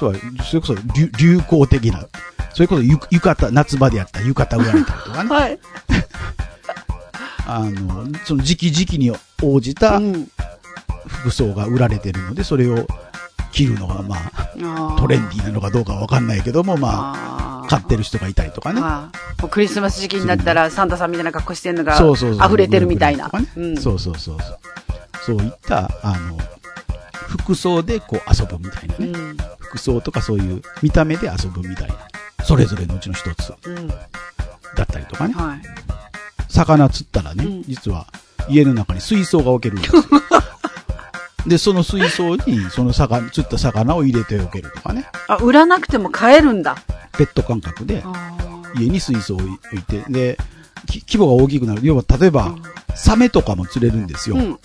[0.00, 2.06] そう、それこそ流流行的な、
[2.54, 5.58] それこそゆ浴衣、夏場でやったら浴衣売られたりとかね、はい。
[7.46, 10.28] あの、その時期時期に応じたうん
[11.06, 12.86] 服装が売られてるので、それを
[13.52, 18.80] 着るのがまあ、トレンディーなのかどうかわかんないけども、まあ、あ買ってる人がいたりとかね。
[18.80, 22.46] はいもうクリスマス時期になったらサンタさんみたいな格好してるのがそうそうそう。
[22.46, 23.30] 溢れてるみたいな。
[23.80, 24.60] そうそうそうそう。
[25.24, 26.38] そういった、あの、
[27.30, 29.06] 服装でこう遊ぶみたいなね。
[29.06, 29.36] うん。
[29.60, 31.94] 服装とかそういう見た目で遊ぶみたいな。
[32.44, 33.88] それぞれのうちの一つうん。
[33.88, 33.94] だ
[34.82, 35.34] ったりとかね。
[35.34, 35.62] はい。
[36.48, 38.08] 魚釣ったらね、うん実は
[38.48, 40.02] 家の中に水槽が置けるんですよ。
[41.46, 45.06] で、その水槽にその魚、釣った魚を入れておけるとかね。
[45.28, 46.76] あ、売らなくても買えるんだ。
[47.12, 48.32] ペット感覚であ
[48.76, 50.36] 家に水槽を置いて、で、
[50.86, 51.80] き規模が大きくなる。
[51.84, 52.54] 要は例えば、
[52.94, 54.36] サメとかも釣れるんですよ。
[54.36, 54.58] うん。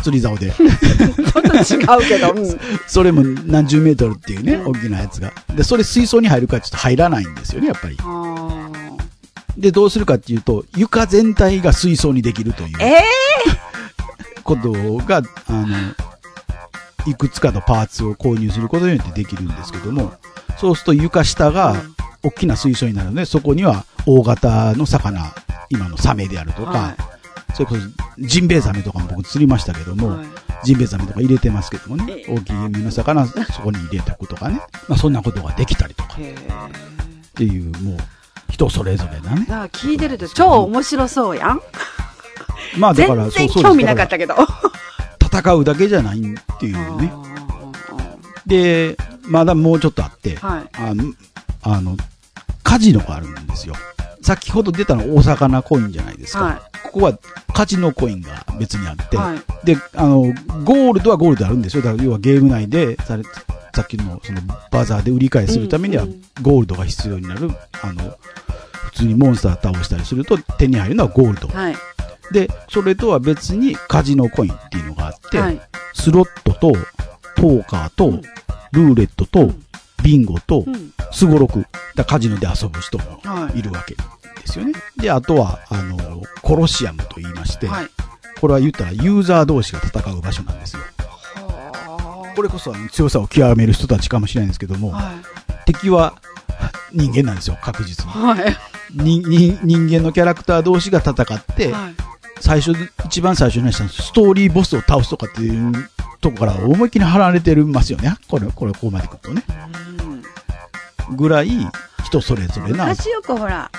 [0.00, 0.50] 釣り竿で。
[0.50, 2.32] ちょっと違うけど。
[2.32, 2.60] うん。
[2.86, 5.32] それも何十メートルっていうね、うん大きなやつが。
[5.54, 7.96] で、それ水槽に入るかちょっと入らないんですよね、やっぱり。
[8.00, 8.70] あ
[9.56, 13.02] で、どうするかっていうと、床全体が水槽にできるというーえ
[14.42, 15.66] ことが、あの、
[17.06, 20.12] いくつかのパーツを購入することによってできるんですけども、
[20.58, 21.76] そうすると床下が
[22.22, 25.34] 大きな水槽になるので、そこには大型の魚、
[25.68, 26.96] 今のサメであるとか、は
[27.54, 27.80] それこそ
[28.18, 30.26] ジンベエザメとかも僕釣りましたけども、はい
[30.62, 36.16] ジンベエザメとか入れてますけどもねえ、え大きい目の魚、 そこに入れておくとかね、まあそんなことができたりとかっ
[37.34, 37.96] ていう、もう、
[38.50, 39.68] 人それぞれだねだ。
[39.68, 41.60] 聞いてると超面白そうやん。
[42.76, 44.34] まあだから、全然興味なかったけど。
[45.32, 47.12] 戦うだけじゃないっていうね。
[48.46, 48.96] で、
[49.26, 50.68] まだもうちょっとあって、はい。
[50.72, 51.14] あの、
[51.62, 51.96] あの、
[52.62, 53.74] カジノがあるんですよ。
[54.22, 56.44] 先ほど出たの大魚コインじゃないですか。
[56.44, 57.18] はここは
[57.54, 59.66] カジノコインが別にあって、はい。
[59.66, 60.22] で、あの、
[60.64, 61.82] ゴールドはゴールドあるんですよ。
[61.82, 63.22] だから要はゲーム内で、され
[63.74, 64.40] さっきのその
[64.70, 67.50] バザーで売り買いするためにはうんうんゴールドが必要になる。
[67.82, 68.16] あの、
[68.86, 71.48] 普通にモンスター倒したりすると手に入るのはゴールド。
[71.48, 71.76] はい。
[72.32, 75.60] で、それとは別にカジノコインっていうのがあって、はい。
[75.94, 76.72] スロットと、
[77.36, 78.22] ポーカーと、うん
[78.72, 79.64] ルーレットと、うん
[80.00, 80.92] ビンゴとう、ん。
[81.12, 81.66] スゴロク。
[81.94, 84.00] だカジノで遊ぶ人もはいいるわけで
[84.46, 84.72] すよね。
[84.96, 87.86] で、あとは、あの、コロシアムと言いまして、はい。
[88.40, 90.82] これは言ったらユーザー同士が戦う場所なんですよ。
[92.34, 95.04] これこそ強さを極める人たちかもしれないんですけども、はい。
[95.66, 96.14] 敵は
[96.92, 98.12] 人間なんですよ、確実に。
[98.12, 98.56] はい。
[98.94, 101.94] 人間のキャラクター同士が戦って、はい。
[102.40, 102.74] 最初、
[103.04, 105.72] 一番最初に話したストーリーボスを倒すとかっていう
[106.20, 108.16] とこから思いっきり離れてますよね。
[108.28, 109.42] これ、これ、ここまで来るとね。
[110.04, 111.50] うんぐらい、
[112.04, 112.86] 人それぞれな。
[112.86, 113.70] 昔よくほら、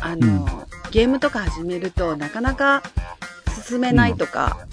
[0.00, 0.46] あの、うん
[0.90, 2.82] ゲームとか始めるとなかなか
[3.66, 4.66] 進めないとか、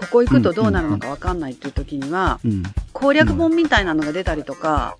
[0.00, 2.62] ここ行くとどうなるのかわかんないっていう時には、うん。
[2.94, 4.96] 攻略本みたいなのが出たりとか、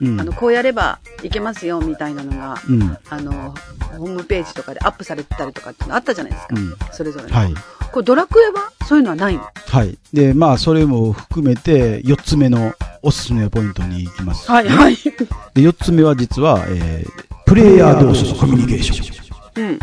[0.00, 2.96] うんあの、こうやればいけますよ、みたいなのが、うん。
[3.10, 3.52] あの、
[3.98, 6.54] ホームページとかでアップされてたりとかってのあったじゃないですか。
[6.56, 6.76] うん。
[6.92, 7.36] それぞれの。
[7.36, 7.54] はい。
[7.90, 8.70] これドラクエは？
[8.86, 9.42] そういうのはないの？
[9.72, 9.96] はい。
[10.12, 14.50] で、まあ、それも含めて、4つ目のおすすめポイントに行きます。
[14.50, 14.96] はいはい。
[14.96, 19.64] で、4つ目は実は、えー、プレイヤー同士のコミュニケーション。
[19.64, 19.78] うん。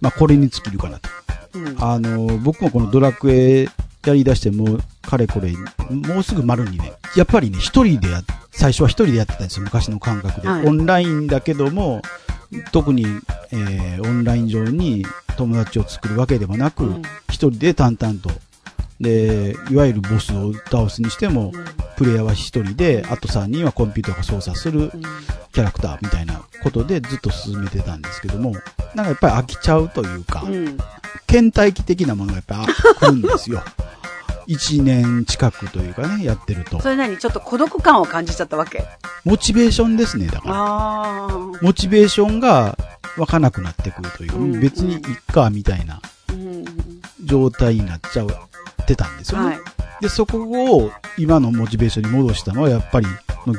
[0.00, 1.10] まあ、これに尽きるかなと。
[1.52, 1.76] うん。
[1.78, 3.68] あの、僕もこのドラクエ
[4.06, 5.52] やり出してもう、かれこれ、
[5.90, 10.48] もうすぐ丸にね、やっぱりね、一人でやっ、最初は一人でやってたんですよ、昔の感覚で。
[10.48, 12.00] はいオンラインだけども、
[12.72, 13.04] 特に、
[13.52, 15.04] えー、オンライン上に
[15.36, 18.30] 友達を作るわけでもなく、うん一人で淡々と。
[19.00, 21.52] で、いわゆるボスを倒すにしても、
[21.96, 25.02] プレイヤーは一人で、あと3人はコンピューターが操作するうん
[25.52, 28.52] キャラクターみたいなことでずっと進めてたんですけども、
[28.94, 30.78] なんかやっぱり飽きちゃうというか、うん。
[31.26, 32.66] 倦怠期的なものがやっぱ
[33.00, 33.62] 来るんですよ。
[34.46, 36.88] 一年近くというかね、やってるとそ。
[36.88, 38.84] れ何ちょっと孤独感を感じちゃったわけ
[39.24, 41.36] モチベーションですね、だから。
[41.62, 42.76] モチベーションが
[43.16, 45.00] 湧かなくなってくるというか、うん別にいっ
[45.32, 46.64] か、みたいなうん。
[47.24, 48.24] 状態になっちゃ
[48.80, 49.46] ってたんですよね。
[49.46, 49.58] はい。
[50.00, 53.06] で、そこを今のモチベーションに戻したのは、やっぱり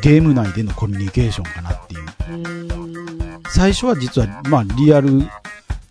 [0.01, 2.33] ゲーム内でのコミュニケーションかなっていう。
[2.33, 3.43] うん。
[3.49, 5.23] 最初は実は、まあ、リアル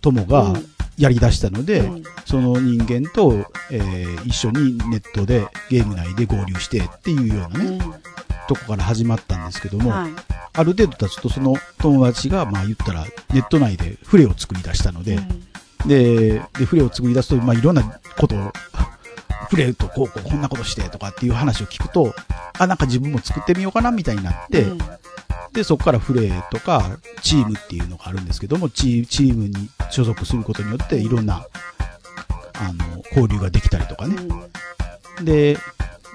[0.01, 0.53] 友が
[0.97, 7.79] やり出したので、うんその人間と、えー一緒にネットでゲーム内で合流してっていうようなね、
[8.47, 10.11] とこから始まったんですけども、はい。
[10.53, 15.19] ある程度経つとその友達が、まあ言ったらネット内でフレを作り出したので、
[15.85, 18.53] で、で、フレを作り出すと、まあいろんなことを、
[19.49, 22.13] フレとこうこうこんなことしてとかっていう話を聞くと、
[22.57, 24.77] あ、なんか自分も作ってみようかなみたいになって、うん
[25.53, 31.45] で、そこからフレーとか、チームっていうのがあるんですけども、チチームに所属することによって、いろんな、
[32.53, 34.15] あの、交流ができたりとかね。
[35.21, 35.57] で、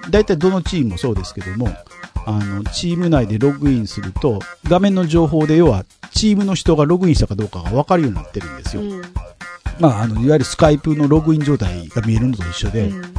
[0.09, 1.69] 大体どのチームもそうですけども、
[2.25, 8.81] あの、チーム内でログインすると、画面の情報で要は、チームの人がログインしたかどうかが分かるようになってるんですよ。
[8.81, 9.01] うん
[9.79, 13.13] まあ、あの、いわゆるスカイプのログイン状態が見えるのと一緒で、うん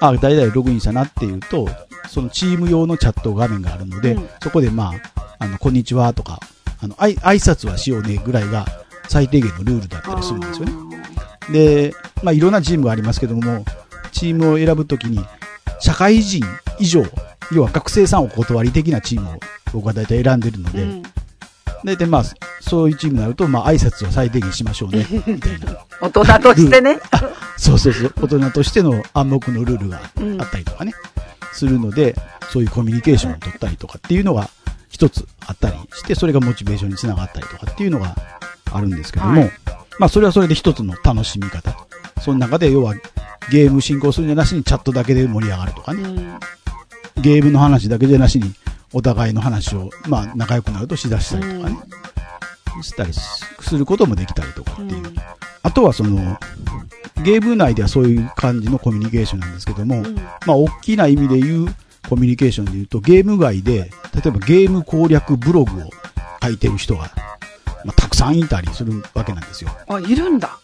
[0.00, 1.68] あ、誰々ログインしたなっていうと、
[2.08, 6.40] そのチーム用のチャット画面があるので、うんそこでまあ、あの、こんにちはとか、
[6.80, 8.66] あの、あい挨拶はしようねぐらいが
[9.08, 10.72] 最低限のルールだったりするんですよね。
[11.50, 13.64] で、まあ、いろんなチームがありますけども、
[14.12, 15.20] チームを選ぶときに、
[15.80, 16.44] 社会人
[16.78, 17.04] 以上、
[17.52, 19.40] 要は学生さんお断り的なチームを
[19.72, 21.02] 僕は大体選んでるので、うん
[21.84, 22.24] 大体まあ、
[22.60, 25.78] そういうチームになると、まあ、挨拶は最低限しましょうね、 みたいな。
[26.00, 26.98] 大人としてね。
[27.56, 30.92] そうそうそう、大人としての暗黙のルールがうんあったりとかね、
[31.52, 32.16] するので、
[32.52, 34.48] そういうコミュニケーションを取ったりとかっていうのが
[34.88, 38.16] 一つあったりして、それがモチベーションにつながったりとかっていうのが
[38.72, 39.52] あるんですけども、はい
[39.98, 41.76] まあそれはそれで一つの楽しみ方。
[42.20, 42.94] その中で要は
[43.50, 46.38] ゲーム進行するんじゃなしにチャットだけで盛り上がるとかね、うん
[47.20, 48.54] ゲームの話だけじゃなしに
[48.92, 51.76] お互いの話を、まあ仲良くなるとしだしたりとかね、
[52.82, 53.20] したりす
[53.60, 55.14] することもできたりとかっていう。
[55.62, 56.38] あとはその、
[57.24, 60.14] ゲーム内ではそういう感じのコミュニケーションなんですけども、うん
[60.46, 61.66] まあ、大きな意味で言う
[62.08, 65.90] コミュニケーションで言うと、ゲーム外で、例えばゲーム攻略ブログを
[66.42, 67.10] 書いてる人が、
[67.84, 69.70] まあ、たくさんいたりするわけなんですよ。
[69.88, 70.58] あ、いるんだ。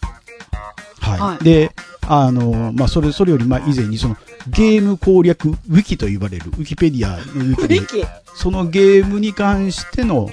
[1.01, 1.21] はい。
[1.21, 1.71] はいで、
[2.07, 4.17] あの、まあ、それ、それよりまあ以前にその、
[4.49, 8.05] ゲーム攻略ウィキと言われる、ウィキペディアのウィキでリ、キ？
[8.35, 10.29] そのゲームに関しての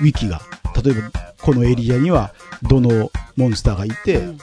[0.00, 0.40] ウィキが、
[0.82, 4.38] 例えばこのエリアにはどのモンスターがいて、うん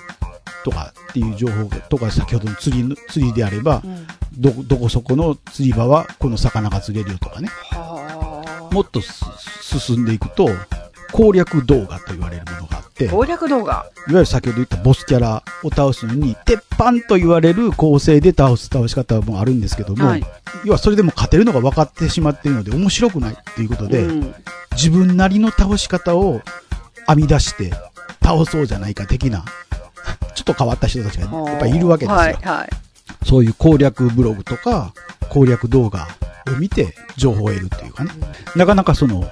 [0.64, 4.08] とかっていう情報とか、先ほどの釣りの、釣りであればう、ん
[4.38, 7.50] ど、どこそこの釣り場はこの魚が釣れるよとかね。
[7.72, 8.00] は
[8.70, 9.26] あもっとす
[9.80, 10.50] 進んでいくと、
[11.14, 13.86] 攻略動画と言われるものがあって、いわ攻略動画。
[14.08, 20.26] ゆる先ほど言ったボスキャラを倒すのに、鉄板と言われる構成で倒す倒し方もあるんですけども、はい
[20.66, 24.36] 要はそれでも勝てるのが分かってしまっているので面白くないっていうことで、うん
[24.76, 26.42] 自分なりの倒し方を
[27.08, 27.72] 編み出して
[28.24, 29.46] 倒そうじゃないか的な、
[30.34, 32.18] ちょっと変わった人たちがやっぱりいるわけですよ。
[32.18, 32.70] はい、はい。
[33.24, 34.94] そういう攻略ブログとか
[35.30, 36.08] 攻略動画
[36.48, 38.12] を見て情報を得るっていうかね。
[38.56, 39.30] なかなかその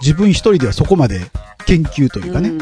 [0.00, 1.20] 自分一人ではそこまで
[1.66, 2.58] 研究というかね、うん。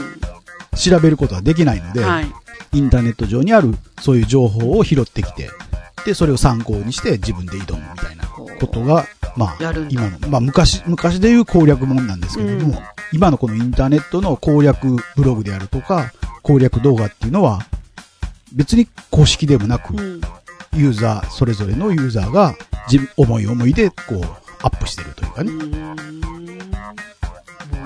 [0.76, 2.26] 調べることはできないので、はい。
[2.72, 5.50] インターネット上にあるそういう情報を拾ってきて、
[6.04, 9.06] で、それを参考にして自分で挑むみたいなことが、
[9.36, 9.58] まあ
[9.88, 12.84] 今の、まあ昔、昔でいう攻略本なんですけども、うん。
[13.12, 16.12] 今のこのインターネットの攻略ブログであるとか、
[16.42, 17.60] 攻略動画っていうのは、
[18.52, 20.20] 別に公式でもなく、うん。
[20.76, 22.54] ユーザー、それぞれのユーザーが、
[23.16, 24.22] 思い思いで、こう、
[24.62, 25.52] アップしてるというかね。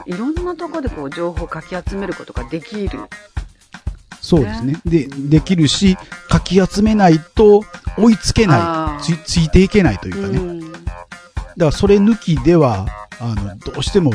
[0.08, 2.98] いろんなところでこう情報をかき集めることができる。
[4.20, 4.80] そうですね。
[4.84, 5.96] で、できるし、
[6.28, 7.62] かき集めないと
[7.98, 9.02] 追いつけない。
[9.02, 10.38] ついついていけないというかね。
[10.38, 10.58] うん
[11.58, 12.86] だからそれ抜きでは、
[13.18, 14.12] あの、どうしても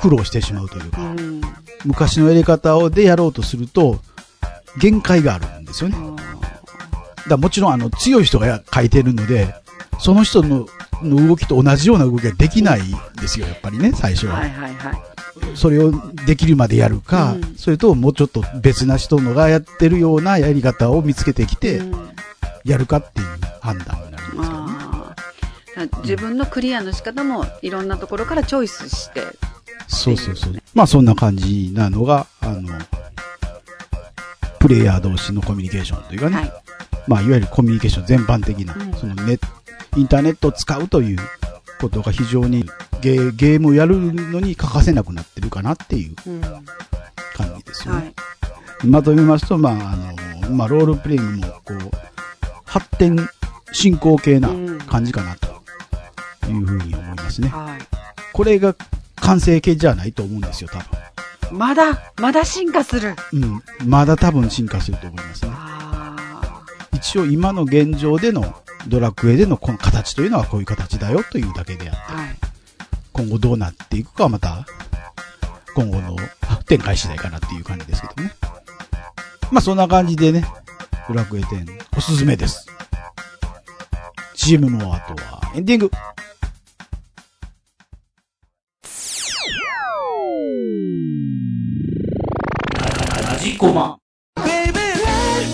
[0.00, 1.40] 苦労してしまうというか、うん。
[1.84, 3.98] 昔のやり方をでやろうとすると、
[4.80, 5.96] 限界があるんですよね。
[7.28, 9.54] だもちろんあの強い人がや書いてるので、
[10.00, 10.66] その人の
[11.02, 14.36] の動きと同じような動きができないんですよ、やっぱりね、最初は。
[14.36, 15.56] はいはいはい。
[15.56, 15.92] それを
[16.26, 22.10] できるまでやるか、うんそれともうちょっと別な人のがやってるようなやり方を見つけてきて、うん
[22.64, 23.26] やるかっていう
[23.60, 25.90] 判断になりますからね。
[26.02, 29.22] 自分のクリアの仕方もいろんなところからチョイスして。
[29.86, 30.54] そうそうそう。
[30.74, 32.70] まあそんな感じなのが、あの、
[34.58, 36.52] プレイヤー同士のコミュニケーションというかね、はい。
[37.06, 39.38] まあいわゆるコミュニケーション全般的な、うんそのネ
[39.96, 41.18] インターネットを使うという
[41.80, 42.64] ことが非常に
[43.00, 46.40] ゲーゲームをやるのに欠かせなくなってるかなっていううん。
[46.40, 48.14] 感じですよはね。
[48.82, 48.86] い。
[48.86, 51.90] まとめますと、まああの、まあロールプレイングもこう、
[52.64, 53.16] 発展
[53.72, 54.48] 進行形な
[54.86, 57.48] 感じかなというふうに思いますね。
[57.48, 57.76] は
[58.32, 58.74] これが
[59.16, 60.84] 完成形じゃないと思うんですよ、多分。
[61.50, 61.54] い。
[61.58, 63.14] まだ、まだ進化する。
[63.32, 63.62] うん。
[63.86, 65.50] まだ多分進化すると思いますね。
[65.54, 66.16] あ
[66.92, 68.54] 一応今の現状での
[68.88, 72.16] ドラクエでのこの形というのはこういう形だよというだけであって、あ。
[72.16, 72.36] はい。
[73.12, 74.66] 今後どうなっていくかはまた、
[75.74, 76.16] 今後の
[76.66, 78.32] 展開次第かなっていう感じですけどね。
[79.50, 80.44] まあそんな感じでね、
[81.08, 82.66] ドラクエ10おすすめです。
[84.34, 85.90] CM の後はエンディング。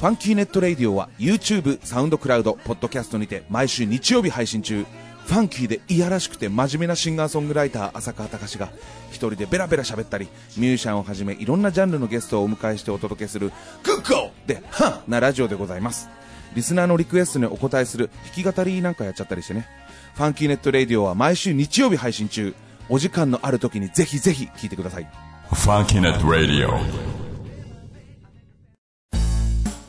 [0.01, 4.87] Funky Net Radioは YouTube、SoundCloud、ポッドキャストにて毎週日曜日配信中。
[5.27, 8.71] ファンキーでいやらしくて真面目なシンガーソングライター浅川隆が
[9.11, 13.53] 一人でベラベラ喋ったりミュージシャンをはじめいろんなジャンルのゲストをお迎えしてお届けする
[13.85, 15.11] グッゴーでハン!
[15.11, 16.09] なラジオでございます。
[16.55, 19.69] リスナーのリクエストにお答えする弾き語りなんかやっちゃったりしてね。
[20.15, 22.55] Funky Net Radioは毎週日曜日配信中。
[22.89, 25.07] お時間のある時にぜひぜひ聞いてください。
[25.51, 27.20] Funkinet Radio.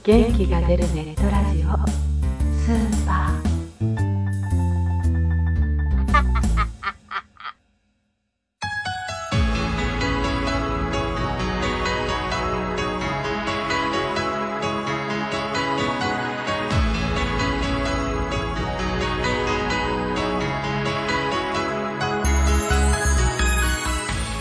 [0.04, 1.68] 元気が出るネットラジオ。
[2.58, 3.52] スーパー。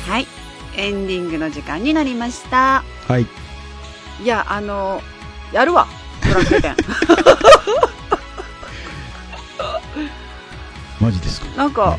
[0.09, 0.27] はい。
[0.79, 2.83] エンディングの時間になりました。
[3.07, 3.27] はい。
[4.23, 5.03] いや、あの、
[5.53, 5.87] やるわ。
[6.23, 6.75] ドラクエ10。
[11.01, 11.47] マジですか？
[11.57, 11.99] なんか、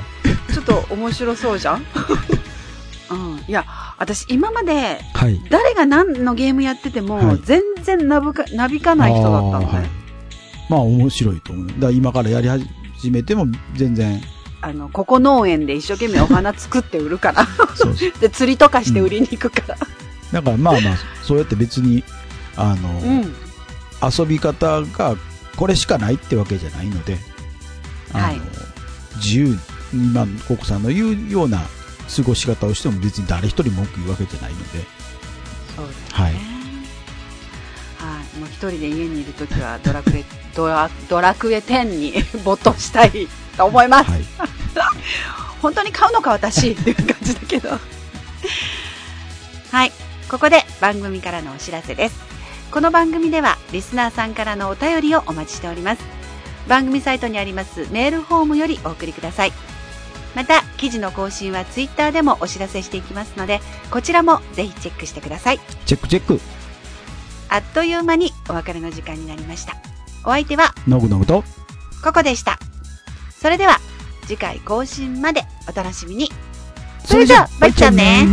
[0.53, 1.85] ちょっと面白そうじゃん？
[3.11, 3.43] うん。
[3.47, 3.65] いや、
[3.97, 5.41] 私今まではい。
[5.49, 9.89] 誰が何のゲームやってても、はい全然なぶか、なびかない人だったのあーはいね。
[10.69, 11.67] まあ面白いと思う。
[11.79, 14.21] だ今からやり始めても全然、
[14.61, 17.47] あの、ここ農園で一生懸命お花作って売るから。
[18.19, 19.75] で、釣りとかして売りに行くから。
[20.31, 22.03] だからまあまあ、そうやって別に、
[22.55, 23.35] あの、うん。
[24.01, 25.15] 遊び方が
[25.55, 27.17] これしかないってわけじゃないので、
[28.13, 28.41] あのはい
[29.17, 29.57] 自由
[29.93, 31.61] に、今、ココさんの言うような
[32.15, 34.79] 過ごし方をしても別に誰一人文句言うわけじゃないので、
[35.75, 36.05] そうですね。
[36.11, 36.33] はい。
[36.33, 36.41] はい。
[38.39, 40.23] もう一人で家にいるときはドラクエ、
[40.55, 43.27] ドラ、ドラクエ10に没頭したい
[43.57, 44.11] と思います。
[44.11, 44.21] はい。
[45.61, 47.69] 本当に買うのか私っていう感じだけど。
[49.71, 49.91] はい。
[50.29, 52.15] ここで番組からのお知らせです。
[52.71, 56.03] この番組ではリスナーさんからのお便りをお待ちしております。
[56.69, 59.51] 番組サイトにありますメールフォームよりお送りください。
[60.35, 63.59] また、記事の更新はツイッターでもお知らせしていきますので、
[63.91, 65.59] こちらもぜひチェックしてください。
[65.85, 66.39] チェックチェック。
[67.49, 69.75] あっという間にお別れの時間になりました。
[70.23, 71.43] お相手はのぐのぐと、
[72.01, 72.57] ココでした。
[73.37, 73.81] それでは、
[74.27, 76.31] 次回更新までお楽しみに。
[77.03, 78.25] それじゃあ、バイちゃんね。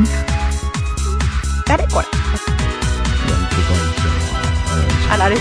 [1.66, 2.58] 誰これ
[5.11, 5.37] あられ